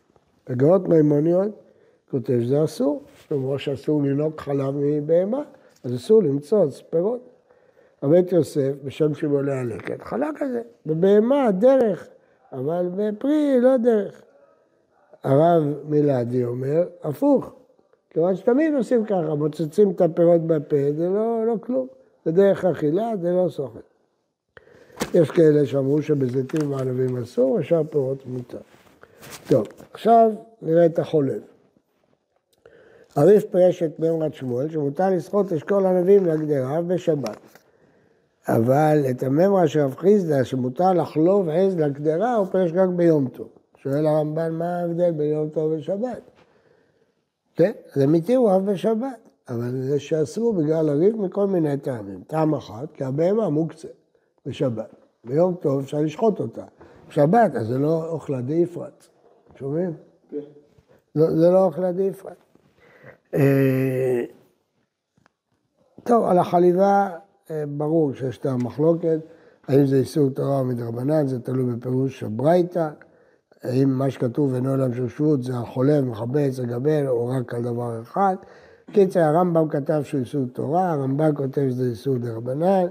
בגאות 0.48 0.88
מימוניות 0.88 1.50
כותב 2.10 2.38
שזה 2.40 2.64
אסור, 2.64 3.02
כמו 3.28 3.58
שאסור 3.58 4.02
לנהוג 4.02 4.40
חלב 4.40 4.74
מבהמה, 4.76 5.42
אז 5.84 5.94
אסור 5.94 6.22
למצוץ 6.22 6.82
פירות. 6.90 7.28
הבית 8.02 8.32
יוסף, 8.32 8.72
בשם 8.84 9.14
שמעולי 9.14 9.52
הלקט, 9.52 10.02
חלק 10.02 10.42
על 10.42 10.52
זה. 10.52 10.62
בבהמה 10.86 11.50
דרך, 11.50 12.08
אבל 12.52 12.88
בפרי 12.96 13.60
לא 13.60 13.76
דרך. 13.76 14.22
הרב 15.24 15.62
מילדי 15.88 16.44
אומר, 16.44 16.82
הפוך, 17.02 17.52
כיוון 18.10 18.36
שתמיד 18.36 18.74
עושים 18.74 19.04
ככה, 19.04 19.34
מוצצים 19.34 19.90
את 19.90 20.00
הפירות 20.00 20.40
בפה, 20.46 20.76
זה 20.96 21.08
לא, 21.08 21.46
לא 21.46 21.54
כלום. 21.60 21.86
זה 22.24 22.32
דרך 22.32 22.64
אכילה, 22.64 23.12
זה 23.20 23.32
לא 23.32 23.48
סוחט. 23.48 23.91
יש 25.14 25.30
כאלה 25.30 25.66
שאמרו 25.66 26.02
שבזיתים 26.02 26.70
וענבים 26.70 27.16
אסור, 27.16 27.50
ושאר 27.50 27.82
פירות 27.90 28.26
מותר. 28.26 28.58
טוב, 29.48 29.66
עכשיו 29.92 30.30
נראה 30.62 30.86
את 30.86 30.98
החולב. 30.98 31.40
הריף 33.16 33.44
פירש 33.44 33.82
את 33.82 34.00
מימרת 34.00 34.34
שמואל, 34.34 34.70
שמותר 34.70 35.10
לסחוט 35.10 35.52
אשכול 35.52 35.86
ענבים 35.86 36.26
לגדרה 36.26 36.82
בשבת. 36.82 37.36
אבל 38.48 39.04
את 39.10 39.22
הממרה 39.22 39.68
של 39.68 39.80
רב 39.80 39.94
חיסדא, 39.98 40.44
שמותר 40.44 40.92
לחלוב 40.92 41.48
עז 41.48 41.76
לגדרה, 41.76 42.34
הוא 42.34 42.46
פירש 42.46 42.72
רק 42.74 42.88
ביום 42.88 43.28
טוב. 43.28 43.48
שואל 43.76 44.06
הרמב"ן, 44.06 44.52
מה 44.52 44.78
ההבדל 44.78 45.10
בין 45.10 45.30
יום 45.32 45.48
טוב 45.48 45.72
ושבת? 45.72 46.20
כן, 47.56 47.72
זה 47.94 48.06
מתירו 48.06 48.56
אף 48.56 48.62
בשבת, 48.62 49.28
אבל 49.48 49.70
זה 49.82 50.00
שאסור 50.00 50.54
בגלל 50.54 50.88
הריב 50.88 51.16
מכל 51.16 51.46
מיני 51.46 51.76
טעמים. 51.76 52.22
טעם 52.26 52.54
אחד, 52.54 52.86
כי 52.94 53.04
הבהמה 53.04 53.48
מוקצה 53.48 53.88
בשבת. 54.46 54.94
ביום 55.24 55.54
טוב 55.54 55.80
אפשר 55.80 56.00
לשחוט 56.00 56.40
אותה. 56.40 56.64
בשבת, 57.08 57.54
אז 57.54 57.66
זה 57.66 57.78
לא 57.78 58.08
אוכלה 58.08 58.40
דאיפרת. 58.40 59.06
שומעים? 59.58 59.92
כן. 60.30 60.36
לא, 61.14 61.30
זה 61.30 61.50
לא 61.50 61.64
אוכלה 61.64 61.92
דאיפרת. 61.92 62.36
אה, 63.34 64.24
טוב, 66.04 66.24
על 66.24 66.38
החליבה 66.38 67.10
אה, 67.50 67.64
ברור 67.68 68.12
שיש 68.14 68.38
את 68.38 68.46
המחלוקת, 68.46 69.18
האם 69.68 69.86
זה 69.86 69.96
איסור 69.96 70.30
תורה 70.30 70.58
או 70.58 70.64
מדרבנן, 70.64 71.26
זה 71.26 71.40
תלוי 71.40 71.74
בפירוש 71.74 72.22
הברייתא, 72.22 72.90
האם 73.62 73.88
מה 73.88 74.10
שכתוב 74.10 74.54
אינו 74.54 74.70
עולם 74.70 74.94
של 74.94 75.08
שבות 75.08 75.42
זה 75.42 75.56
החולב, 75.56 76.04
מחבץ, 76.04 76.58
הגבל, 76.58 77.08
או 77.08 77.26
רק 77.26 77.54
על 77.54 77.62
דבר 77.62 78.02
אחד. 78.02 78.36
קיצר, 78.92 79.20
הרמב"ם 79.20 79.68
כתב 79.68 80.00
שהוא 80.04 80.20
איסור 80.20 80.46
תורה, 80.52 80.92
הרמב"ם 80.92 81.34
כותב 81.34 81.66
שזה 81.70 81.90
איסור 81.90 82.18
דרבנן, 82.18 82.86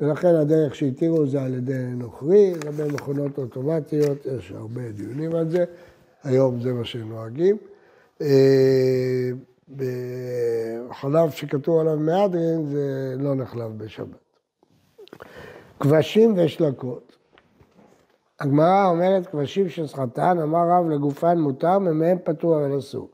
ולכן 0.00 0.34
הדרך 0.34 0.74
שהתירו 0.74 1.26
זה 1.26 1.42
על 1.42 1.54
ידי 1.54 1.84
נוכרי, 1.96 2.54
לגבי 2.54 2.82
מכונות 2.92 3.38
אוטומטיות, 3.38 4.26
יש 4.26 4.52
הרבה 4.52 4.92
דיונים 4.92 5.34
על 5.34 5.50
זה, 5.50 5.64
היום 6.24 6.60
זה 6.60 6.72
מה 6.72 6.84
שנוהגים. 6.84 7.56
אה, 8.20 9.30
בחלב 9.76 11.30
שכתוב 11.30 11.80
עליו 11.80 11.96
מהדרין 11.96 12.66
זה 12.66 13.14
לא 13.18 13.34
נחלב 13.34 13.78
בשבת. 13.78 14.18
כבשים 15.80 16.34
ושלקות. 16.36 17.16
הגמרא 18.40 18.86
אומרת 18.86 19.26
כבשים 19.26 19.66
סחטן, 19.86 20.38
אמר 20.38 20.68
רב 20.70 20.88
לגופן 20.88 21.38
מותר, 21.38 21.78
ממהם 21.78 22.18
פטור 22.24 22.56
אבל 22.56 22.78
אסור. 22.78 23.08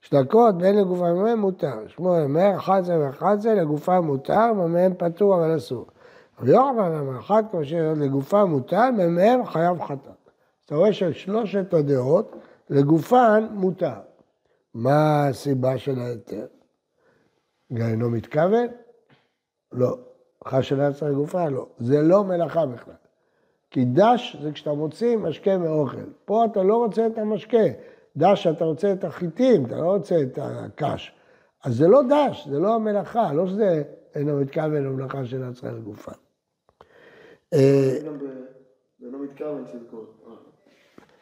שלקות 0.00 0.58
בין 0.58 0.78
לגופן 0.78 1.34
מותר. 1.38 1.88
שמואל 1.88 2.22
אומר 2.22 2.50
11 2.56 2.98
ו-11 2.98 3.48
לגופן 3.48 3.98
מותר, 3.98 4.52
ממהם 4.52 4.92
פטור 4.98 5.34
אבל 5.34 5.56
אסור. 5.56 5.86
רבי 6.40 6.50
יוחנן 6.50 6.94
אמר 6.94 7.18
אחת 7.18 7.44
כבשים 7.52 8.00
לגופן 8.00 8.42
מותר, 8.42 8.90
ממהם 8.90 9.46
חייב 9.46 9.82
חטאת. 9.82 10.30
אתה 10.66 10.74
רואה 10.74 10.92
ששלושת 10.92 11.74
הדעות 11.74 12.36
לגופן 12.70 13.48
מותר. 13.50 14.00
מה 14.74 15.26
הסיבה 15.26 15.78
של 15.78 15.98
ההיתר? 16.00 16.46
אינו 17.76 18.10
מתכוון? 18.10 18.66
לא. 19.72 19.96
חשנה 20.44 20.92
צריך 20.92 21.14
גופה? 21.14 21.48
לא. 21.48 21.66
זה 21.78 22.02
לא 22.02 22.24
מלאכה 22.24 22.66
בכלל. 22.66 22.94
כי 23.70 23.84
דש 23.84 24.36
זה 24.42 24.52
כשאתה 24.52 24.72
מוציא 24.72 25.16
משקה 25.16 25.58
מאוכל. 25.58 26.10
פה 26.24 26.44
אתה 26.44 26.62
לא 26.62 26.76
רוצה 26.76 27.06
את 27.06 27.18
המשקה. 27.18 27.66
דש 28.16 28.46
אתה 28.46 28.64
רוצה 28.64 28.92
את 28.92 29.04
החיטים, 29.04 29.66
אתה 29.66 29.76
לא 29.76 29.94
רוצה 29.94 30.22
את 30.22 30.38
הקש. 30.42 31.12
אז 31.64 31.76
זה 31.76 31.88
לא 31.88 32.02
דש, 32.02 32.48
זה 32.48 32.58
לא 32.58 32.74
המלאכה, 32.74 33.32
לא 33.32 33.46
שזה 33.46 33.82
אינו 34.14 34.40
מתכוון 34.40 34.84
למלאכה 34.84 35.24
של 35.24 35.42
הצריכה 35.42 35.76
לגופה. 35.76 36.12
אה, 36.12 36.16
זה 36.16 36.22
לא 36.22 36.24
מתכוון 36.24 36.24
שזה 36.24 36.26
קורה. 36.82 37.37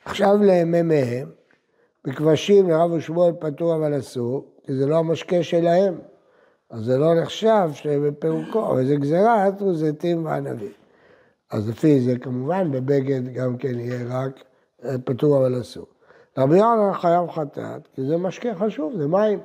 עכשיו 0.04 0.36
למ"מהם, 0.42 1.30
בכבשים 2.04 2.68
לרב 2.68 2.92
ושמואל 2.92 3.32
פטור 3.40 3.76
אבל 3.76 3.98
אסור, 3.98 4.44
כי 4.62 4.74
זה 4.74 4.86
לא 4.86 4.96
המשקה 4.96 5.42
שלהם. 5.42 5.98
אז 6.70 6.84
זה 6.84 6.98
לא 6.98 7.20
נחשב 7.22 7.68
שהם 7.72 8.08
בפירוקו, 8.08 8.66
אבל 8.70 8.86
זה 8.86 8.96
גזירה, 8.96 9.48
אטרו 9.48 9.74
זיתים 9.74 10.24
וענבים. 10.24 10.72
אז 11.50 11.68
לפי 11.68 12.00
זה 12.00 12.18
כמובן 12.18 12.70
בבגד 12.72 13.32
גם 13.34 13.56
כן 13.56 13.78
יהיה 13.78 14.04
רק 14.08 14.44
אה, 14.84 14.98
פטור 15.04 15.38
אבל 15.38 15.60
אסור. 15.60 15.86
רבי 16.38 16.56
יוחנן 16.56 16.92
חייב 16.94 17.30
חטאת, 17.30 17.88
כי 17.94 18.06
זה 18.06 18.16
משקה 18.16 18.54
חשוב, 18.54 18.92
זה 18.96 19.06
מים. 19.06 19.38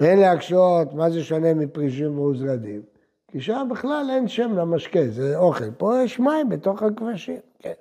ואין 0.00 0.18
להקשות 0.18 0.94
מה 0.94 1.10
זה 1.10 1.22
שונה 1.22 1.54
מפרישים 1.54 2.14
מאוזרדים, 2.14 2.82
כי 3.30 3.40
שם 3.40 3.68
בכלל 3.70 4.06
אין 4.10 4.28
שם 4.28 4.52
למשקה, 4.54 5.00
זה 5.08 5.36
אוכל. 5.36 5.70
פה 5.70 6.02
יש 6.04 6.20
מים 6.20 6.48
בתוך 6.48 6.82
הכבשים, 6.82 7.40
כן. 7.58 7.72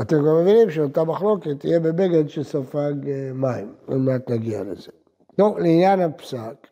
אתם 0.00 0.16
גם 0.16 0.40
מבינים 0.40 0.70
שאותה 0.70 1.04
מחלוקת 1.04 1.60
תהיה 1.60 1.80
בבגד 1.80 2.28
שספג 2.28 2.94
אה, 3.08 3.30
מים, 3.34 3.74
עוד 3.86 3.98
מעט 3.98 4.30
נגיע 4.30 4.62
לזה. 4.62 4.90
טוב, 5.36 5.58
לעניין 5.58 6.00
הפסק, 6.00 6.66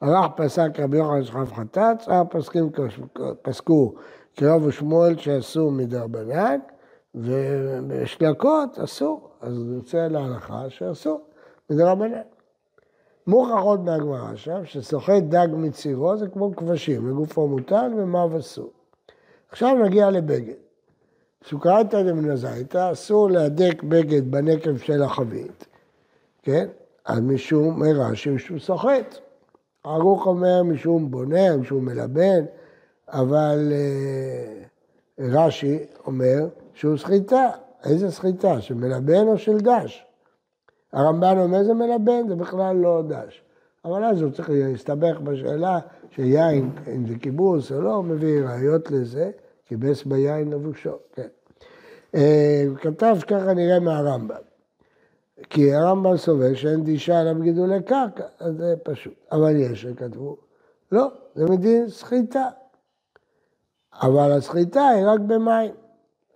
ערך 0.00 0.26
פסק 0.36 0.68
רבי 0.78 0.96
יוחנן 0.96 1.24
שכב 1.24 1.52
חטץ, 1.52 2.04
שאר 2.04 2.22
פסקים 2.30 2.70
פסקו 3.42 3.94
קרב 4.34 4.64
ושמואל 4.64 5.16
שאסור 5.16 5.72
מדרבנן, 5.72 6.58
ושלקות 7.88 8.78
אסור, 8.78 9.30
אז 9.40 9.54
יוצא 9.74 10.08
להלכה 10.08 10.70
שאסור 10.70 11.20
מדרבנן. 11.70 12.31
מוכרחות 13.26 13.80
מהגמרא 13.80 14.36
שם, 14.36 14.64
שסוחט 14.64 15.22
דג 15.28 15.48
מצירו 15.52 16.16
זה 16.16 16.28
כמו 16.28 16.56
כבשים, 16.56 17.08
לגופו 17.08 17.48
מוטל 17.48 17.92
ומאו 17.96 18.38
אסור. 18.38 18.70
עכשיו 19.50 19.74
נגיע 19.74 20.10
לבגד. 20.10 20.54
סוכרתא 21.48 22.02
דמנזייתא, 22.02 22.92
אסור 22.92 23.30
להדק 23.30 23.82
בגד 23.82 24.30
בנקב 24.30 24.76
של 24.76 25.02
החבית, 25.02 25.66
כן? 26.42 26.68
אז 27.04 27.20
משום 27.20 27.80
מרש"י, 27.80 28.30
משום 28.30 28.58
סוחט. 28.58 29.18
ערוך 29.84 30.26
אומר 30.26 30.62
משום 30.62 31.10
בונה, 31.10 31.56
משום 31.56 31.84
מלבן, 31.84 32.44
אבל 33.08 33.72
אה, 33.72 34.62
רש"י 35.18 35.78
אומר 36.06 36.38
שהוא 36.74 36.96
סחיטה. 36.96 37.50
איזה 37.84 38.10
סחיטה? 38.10 38.60
של 38.60 38.74
מלבן 38.74 39.28
או 39.28 39.38
של 39.38 39.58
דש? 39.58 40.06
הרמב"ן 40.92 41.38
אומר 41.38 41.64
זה 41.64 41.74
מלבן, 41.74 42.28
זה 42.28 42.36
בכלל 42.36 42.76
לא 42.76 43.02
דש. 43.08 43.42
אבל 43.84 44.04
אז 44.04 44.22
הוא 44.22 44.30
צריך 44.30 44.50
להסתבך 44.52 45.20
בשאלה 45.20 45.78
שיין, 46.10 46.70
אם 46.94 47.06
זה 47.06 47.14
כיבוס 47.18 47.72
או 47.72 47.80
לא, 47.80 48.02
מביא 48.02 48.42
ראיות 48.42 48.90
לזה, 48.90 49.30
כיבס 49.66 50.04
ביין 50.04 50.50
לבושו, 50.50 50.96
כן. 51.12 51.28
אה, 52.14 52.64
הוא 52.68 52.76
כתב 52.76 53.16
שככה 53.20 53.54
נראה 53.54 53.80
מהרמב"ם. 53.80 54.36
כי 55.50 55.74
הרמב"ם 55.74 56.16
סובר 56.16 56.54
שאין 56.54 56.84
דישה 56.84 57.20
עליו 57.20 57.42
גידולי 57.42 57.82
קרקע, 57.82 58.24
אז 58.40 58.56
זה 58.56 58.74
פשוט. 58.82 59.14
אבל 59.32 59.56
יש 59.56 59.82
שכתבו, 59.82 60.36
לא, 60.92 61.08
זה 61.34 61.44
מדין 61.44 61.88
סחיטה. 61.88 62.48
אבל 64.02 64.32
הסחיטה 64.32 64.88
היא 64.88 65.06
רק 65.06 65.20
במים. 65.20 65.74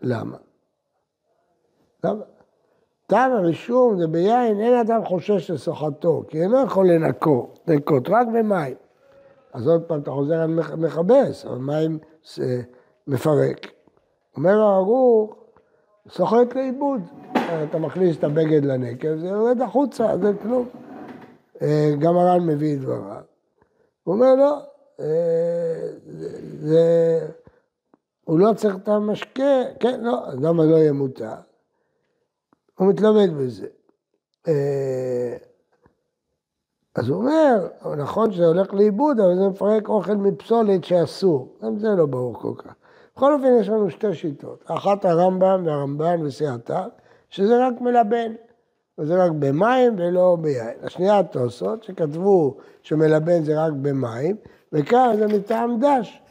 למה? 0.02 0.36
למה? 2.04 2.24
טעם 3.06 3.32
הרישום 3.32 3.98
זה 3.98 4.06
ביין, 4.06 4.60
אין 4.60 4.74
אדם 4.74 5.04
חושש 5.04 5.50
לסוחתו, 5.50 6.22
כי 6.28 6.42
אינו 6.42 6.64
יכול 6.64 6.90
לנקות, 6.90 7.58
לנקות 7.68 8.08
רק 8.08 8.26
במים. 8.34 8.74
אז 9.52 9.68
עוד 9.68 9.82
פעם 9.82 10.00
אתה 10.00 10.10
חוזר 10.10 10.34
על 10.34 10.60
מכבס, 10.76 11.46
אבל 11.46 11.58
מים 11.58 11.98
מפרק. 13.06 13.66
אומר 14.36 14.60
הרוח, 14.60 15.34
סוחט 16.08 16.54
לאיבוד. 16.54 17.00
אתה 17.70 17.78
מכניס 17.78 18.18
את 18.18 18.24
הבגד 18.24 18.64
לנקב, 18.64 19.16
זה 19.16 19.26
יורד 19.26 19.60
החוצה, 19.60 20.18
זה 20.18 20.32
כלום. 20.42 20.68
אה, 21.62 21.92
גם 21.98 22.16
הר"ן 22.16 22.46
מביא 22.46 22.74
את 22.74 22.80
דבריו. 22.80 23.22
הוא 24.04 24.14
אומר, 24.14 24.34
לא, 24.34 24.58
אה, 25.00 25.88
זה, 26.60 27.20
הוא 28.24 28.38
לא 28.38 28.52
צריך 28.52 28.76
את 28.76 28.88
המשקה, 28.88 29.62
כן, 29.80 30.00
לא, 30.00 30.22
למה 30.40 30.64
לא 30.64 30.76
יהיה 30.76 30.92
מותר? 30.92 31.45
הוא 32.78 32.88
מתלמד 32.88 33.30
בזה. 33.38 33.66
אה, 34.48 35.36
אז 36.94 37.08
הוא 37.08 37.18
אומר, 37.18 37.68
נכון 37.96 38.32
שזה 38.32 38.46
הולך 38.46 38.74
לאיבוד, 38.74 39.20
אבל 39.20 39.34
זה 39.34 39.48
מפרק 39.48 39.88
אוכל 39.88 40.14
מפסולת 40.14 40.84
שאסור. 40.84 41.56
גם 41.62 41.78
זה 41.78 41.88
לא 41.88 42.06
ברור 42.06 42.34
כל 42.34 42.52
כך. 42.58 42.74
בכל 43.16 43.32
אופן 43.32 43.46
יש 43.60 43.68
לנו 43.68 43.90
שתי 43.90 44.14
שיטות, 44.14 44.64
אחת 44.66 45.04
הרמב"ם 45.04 45.62
והרמב"ן 45.66 46.22
וסיעתיו, 46.22 46.88
שזה 47.30 47.66
רק 47.66 47.80
מלבן, 47.80 48.32
וזה 48.98 49.24
רק 49.24 49.30
במים 49.30 49.94
ולא 49.98 50.36
ביין. 50.40 50.76
השנייה 50.82 51.18
התוסות, 51.18 51.82
שכתבו 51.82 52.56
שמלבן 52.82 53.44
זה 53.44 53.64
רק 53.64 53.72
במים, 53.72 54.36
וכאן 54.72 55.16
זה 55.18 55.26
מטעם 55.26 55.80
דש. 55.80 56.22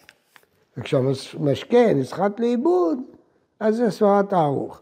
וכשהמשקה 0.78 1.94
נסחט 1.96 2.40
לאיבוד, 2.40 3.00
אז 3.60 3.76
זה 3.76 3.92
סברת 3.92 4.34
הערוך. 4.34 4.82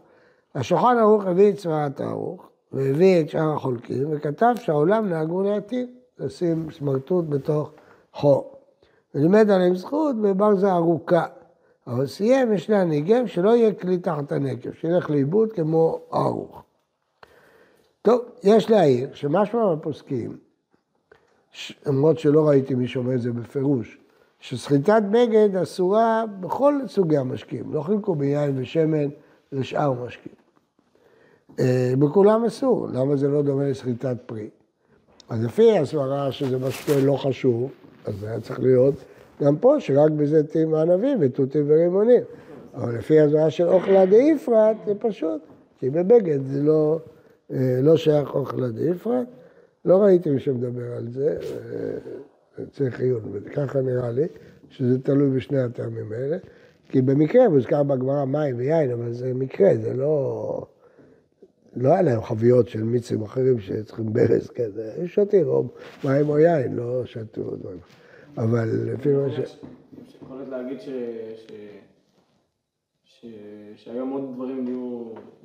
השולחן 0.54 0.98
ערוך 0.98 1.24
הביא 1.26 1.52
את 1.52 1.58
סברת 1.58 2.00
הערוך, 2.00 2.48
והביא 2.72 3.20
את 3.20 3.28
שאר 3.28 3.52
החולקים, 3.52 4.08
וכתב 4.10 4.54
שהעולם 4.60 5.08
נהגו 5.08 5.42
להתיר, 5.42 5.86
לשים 6.18 6.70
סמרטוט 6.70 7.24
בתוך 7.28 7.70
חור. 8.12 8.54
ולימד 9.14 9.50
עליהם 9.50 9.74
זכות 9.74 10.16
בברזה 10.16 10.72
ארוכה. 10.72 11.26
אבל 11.86 12.06
סיים 12.06 12.54
משני 12.54 12.76
הניגים 12.76 13.26
שלא 13.26 13.56
יהיה 13.56 13.72
כלי 13.72 13.98
תחת 13.98 14.32
הנקב, 14.32 14.72
שילך 14.72 15.10
לאיבוד 15.10 15.52
כמו 15.52 16.00
ערוך. 16.10 16.62
טוב, 18.02 18.20
יש 18.42 18.70
להעיר 18.70 19.08
שמשמע 19.14 19.74
בפוסקים, 19.74 20.36
למרות 21.86 22.18
שלא 22.18 22.48
ראיתי 22.48 22.74
מי 22.74 22.88
שאומר 22.88 23.14
את 23.14 23.22
זה 23.22 23.32
בפירוש, 23.32 23.98
שסחיטת 24.40 25.02
בגד 25.10 25.56
אסורה 25.56 26.24
בכל 26.40 26.80
סוגי 26.86 27.16
המשקים, 27.16 27.74
לא 27.74 27.82
חילקו 27.82 28.14
ביין 28.14 28.52
ושמן 28.56 29.08
לשאר 29.52 29.92
משקים. 29.92 30.43
אה, 31.60 31.92
בכולם 31.98 32.44
אסור, 32.44 32.88
למה 32.92 33.16
זה 33.16 33.28
לא 33.28 33.42
דומה 33.42 33.68
לסחיטת 33.68 34.16
פרי? 34.26 34.48
אז 35.28 35.44
לפי 35.44 35.78
הסברה 35.78 36.32
שזה 36.32 36.58
משקה 36.58 36.92
לא 37.02 37.16
חשוב, 37.16 37.70
אז 38.04 38.14
זה 38.20 38.28
היה 38.28 38.40
צריך 38.40 38.60
להיות 38.60 38.94
גם 39.42 39.56
פה, 39.56 39.76
שרק 39.78 40.10
בזה 40.10 40.46
תהיים 40.46 40.74
ענבים 40.74 41.18
ותותים 41.20 41.64
ורימונים. 41.68 42.22
אבל 42.74 42.98
לפי 42.98 43.20
הסברה 43.20 43.50
של 43.50 43.68
אוכלה 43.68 44.06
דאיפרת, 44.06 44.76
זה 44.86 44.94
פשוט, 44.94 45.40
כי 45.78 45.90
בבגד 45.90 46.38
זה 46.44 46.62
לא, 46.62 46.98
אה, 47.52 47.78
לא 47.82 47.96
שייך 47.96 48.34
אוכלה 48.34 48.68
דאיפרת. 48.68 49.26
לא 49.84 49.96
ראיתי 49.96 50.30
מי 50.30 50.40
שמדבר 50.40 50.92
על 50.96 51.08
זה, 51.08 51.36
אה, 52.58 52.64
צריך 52.72 53.00
עיון, 53.00 53.22
וככה 53.32 53.80
נראה 53.80 54.10
לי, 54.10 54.26
שזה 54.70 54.98
תלוי 54.98 55.30
בשני 55.30 55.58
הטעמים 55.58 56.12
האלה. 56.12 56.36
כי 56.88 57.02
במקרה 57.02 57.48
מוזכר 57.48 57.82
בגמרא 57.82 58.24
מים 58.24 58.56
ויין, 58.58 58.90
אבל 58.90 59.12
זה 59.12 59.34
מקרה, 59.34 59.70
זה 59.76 59.94
לא... 59.94 60.66
לא 61.76 61.88
היה 61.88 62.02
להם 62.02 62.22
חביות 62.22 62.68
של 62.68 62.82
מיצים 62.82 63.22
אחרים 63.22 63.60
שצריכים 63.60 64.12
ברז 64.12 64.50
כזה, 64.50 64.92
הם 64.98 65.06
שותים 65.06 65.48
או 65.48 65.64
מים 66.04 66.28
או 66.28 66.38
יין, 66.38 66.76
לא 66.76 67.06
שתו 67.06 67.56
דברים. 67.56 67.78
אבל 68.36 68.68
לפי 68.92 69.08
מה 69.08 69.30
ש... 69.30 69.56
יכול 70.22 70.36
להיות 70.36 70.48
להגיד 70.48 70.80
ש... 70.80 70.88
שהיום 73.76 74.10
עוד 74.10 74.34
דברים 74.34 74.64
נהיו 74.64 75.04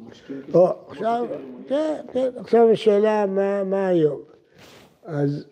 משקים? 0.09 0.41
או, 0.53 0.73
עכשיו, 0.87 1.25
כן, 1.67 2.01
כן, 2.13 2.29
עכשיו 2.37 2.69
השאלה 2.71 3.25
מה, 3.25 3.63
מה 3.63 3.87
היום. 3.87 4.21
אז 5.05 5.45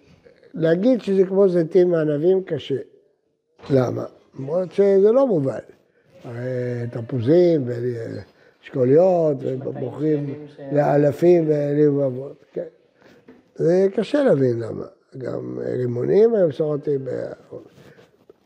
להגיד 0.54 1.02
שזה 1.02 1.26
כמו 1.26 1.50
זיתים 1.50 1.90
מענבים 1.90 2.44
קשה. 2.44 2.78
למה? 3.70 4.06
למרות 4.40 4.72
שזה 4.72 5.12
לא 5.12 5.28
מובן. 5.28 5.60
הרי 6.24 6.88
תפוזים 6.92 7.66
ואשכוליות 8.68 9.38
ובוחרים 9.42 10.34
לאלפים 10.72 11.46
ולבבות. 11.48 12.46
כן. 12.54 12.64
זה 13.56 13.88
קשה 13.96 14.24
להבין 14.24 14.60
למה. 14.60 14.86
גם 15.18 15.60
רימונים 15.60 16.36
היו 16.36 16.48
מסורתיים. 16.48 17.08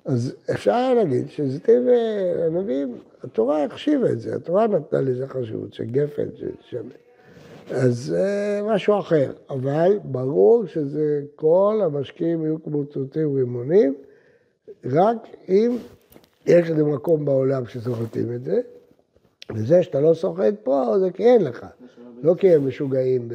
אז 0.06 0.36
אפשר 0.52 0.72
היה 0.72 0.94
להגיד 0.94 1.30
שזיתים 1.30 1.88
וענבים, 1.88 2.98
התורה 3.24 3.64
החשיבה 3.64 4.10
את 4.10 4.20
זה, 4.20 4.36
התורה 4.36 4.68
נתנה 4.68 5.02
לזה 5.02 5.28
חשיבות, 5.28 5.74
של 5.74 5.84
גפן, 5.86 6.28
של 6.36 6.52
שמן. 6.70 6.90
אז 7.72 7.96
זה 7.96 8.62
משהו 8.66 9.00
אחר, 9.00 9.32
אבל 9.50 10.00
ברור 10.04 10.66
שזה 10.66 11.22
כל 11.36 11.82
המשקיעים 11.84 12.44
יהיו 12.44 12.64
כמו 12.64 12.84
תותים 12.84 13.36
רימונים, 13.36 13.96
רק 14.86 15.18
אם 15.50 15.78
יש 16.46 16.70
איזה 16.70 16.84
מקום 16.84 17.26
בעולם 17.26 17.66
שסוחטים 17.66 18.34
את 18.36 18.44
זה, 18.44 18.62
וזה 19.56 19.84
שאתה 19.84 20.00
לא 20.00 20.14
סוחט 20.14 20.54
פה, 20.64 21.00
זה 21.00 21.12
כי 21.12 21.24
אין 21.24 21.44
לך, 21.44 21.66
לא 22.24 22.36
כי 22.38 22.56
הם 22.56 22.68
משוגעים 22.68 23.30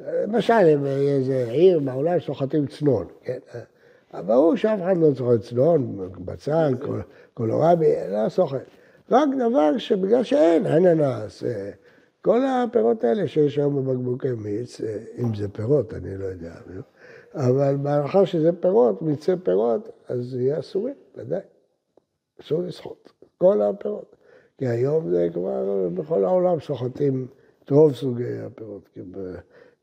למשל, 0.00 0.52
אם 0.74 0.86
איזה 0.86 1.46
עיר 1.50 1.80
בעולם 1.80 2.20
סוחטים 2.20 2.66
צנון, 2.66 3.06
כן? 3.22 3.38
ברור 4.26 4.56
שאף 4.56 4.80
אחד 4.82 4.96
לא 4.96 5.08
סוחט 5.14 5.40
צנון, 5.40 6.10
בצל, 6.24 6.74
קולורבי, 7.34 7.94
לא 8.10 8.28
סוחט. 8.28 8.58
רק 9.10 9.28
דבר 9.38 9.78
שבגלל 9.78 10.22
שאין, 10.22 10.66
אננס, 10.66 11.44
אה, 11.44 11.70
כל 12.22 12.40
הפירות 12.46 13.04
האלה 13.04 13.28
שיש 13.28 13.58
היום 13.58 13.76
בבקבוקי 13.76 14.32
מיץ, 14.32 14.80
אה, 14.80 14.98
אם 15.18 15.34
זה 15.34 15.48
פירות, 15.48 15.94
אני 15.94 16.16
לא 16.16 16.24
יודע, 16.24 16.54
אבל 17.34 17.76
בהנחה 17.76 18.26
שזה 18.26 18.52
פירות, 18.52 19.02
מיצי 19.02 19.32
פירות, 19.42 19.88
אז 20.08 20.34
יהיה 20.34 20.58
אסורי, 20.58 20.92
ודאי. 21.16 21.40
אסור 22.40 22.62
לסחוט, 22.62 23.10
כל 23.38 23.62
הפירות. 23.62 24.16
כי 24.58 24.66
היום 24.66 25.10
זה 25.10 25.28
כבר, 25.32 25.88
בכל 25.94 26.24
העולם 26.24 26.60
סוחטים 26.60 27.26
את 27.64 27.70
רוב 27.70 27.94
סוגי 27.94 28.38
הפירות. 28.38 28.88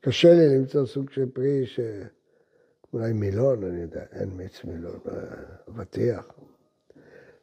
קשה 0.00 0.34
לי 0.34 0.58
למצוא 0.58 0.86
סוג 0.86 1.10
של 1.10 1.30
פרי 1.30 1.66
ש... 1.66 1.80
אולי 2.92 3.12
מילון, 3.12 3.64
אני 3.64 3.80
יודע, 3.80 4.02
אין 4.12 4.28
מיץ 4.36 4.64
מילון, 4.64 4.98
אבטיח. 5.68 6.32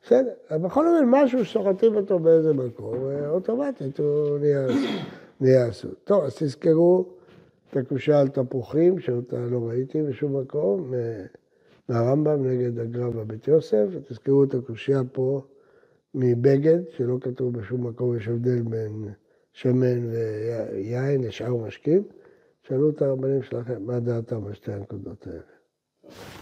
בסדר, 0.04 0.34
בכל 0.52 0.88
אופן 0.88 1.06
משהו 1.10 1.46
שסוחטים 1.46 1.96
אותו 1.96 2.20
באיזה 2.20 2.54
מקום, 2.54 2.96
אוטומטית 3.28 4.00
הוא 4.00 4.38
נהיה, 5.40 5.70
אסור. 5.70 5.92
טוב, 6.04 6.24
אז 6.24 6.36
תזכרו 6.36 7.06
את 7.70 7.78
הקושה 7.78 8.20
על 8.20 8.28
תפוחים, 8.28 9.00
שאותה 9.00 9.38
לא 9.40 9.68
ראיתי 9.68 10.04
בשום 10.04 10.40
מקום, 10.42 10.94
מהרמב"ם 11.90 12.48
נגד 12.48 12.80
הגר"א 12.80 13.10
בבית 13.10 13.48
יוסף, 13.48 13.86
ותזכרו 13.92 14.44
את 14.44 14.54
הקושייה 14.54 15.02
פה 15.12 15.42
מבגד, 16.16 16.80
שלא 16.98 17.18
כתוב 17.22 17.54
בשום 17.54 17.88
מקום, 17.88 18.18
יש 18.18 18.28
הבדל 18.28 18.62
בין 18.62 19.10
שמן 19.54 20.10
ויין 20.10 21.24
לשאר 21.24 21.56
משקים. 21.56 22.04
שאלו 22.68 22.90
את 22.90 23.02
הרבנים 23.02 23.44
שלכם 23.44 23.84
מה 23.86 24.00
דעתם 24.00 24.46
על 24.48 24.54
שתי 24.54 24.74
הנקודות 24.74 25.28
האלה. 25.28 25.40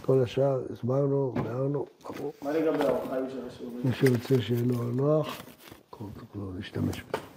כל 0.02 0.22
השאר 0.22 0.62
הסברנו, 0.72 1.32
ביארנו, 1.32 1.86
ברור. 2.18 2.32
מה 2.42 2.52
לגבי 2.52 2.84
האורחיים 2.84 3.30
של 3.30 3.46
השיעור? 3.46 3.72
מי 3.84 3.92
שרוצה 3.92 4.42
שיהיה 4.42 4.62
לו 4.66 4.84
נוח, 4.84 5.42
תוכלו 5.90 6.52
להשתמש 6.56 7.02
בזה. 7.02 7.31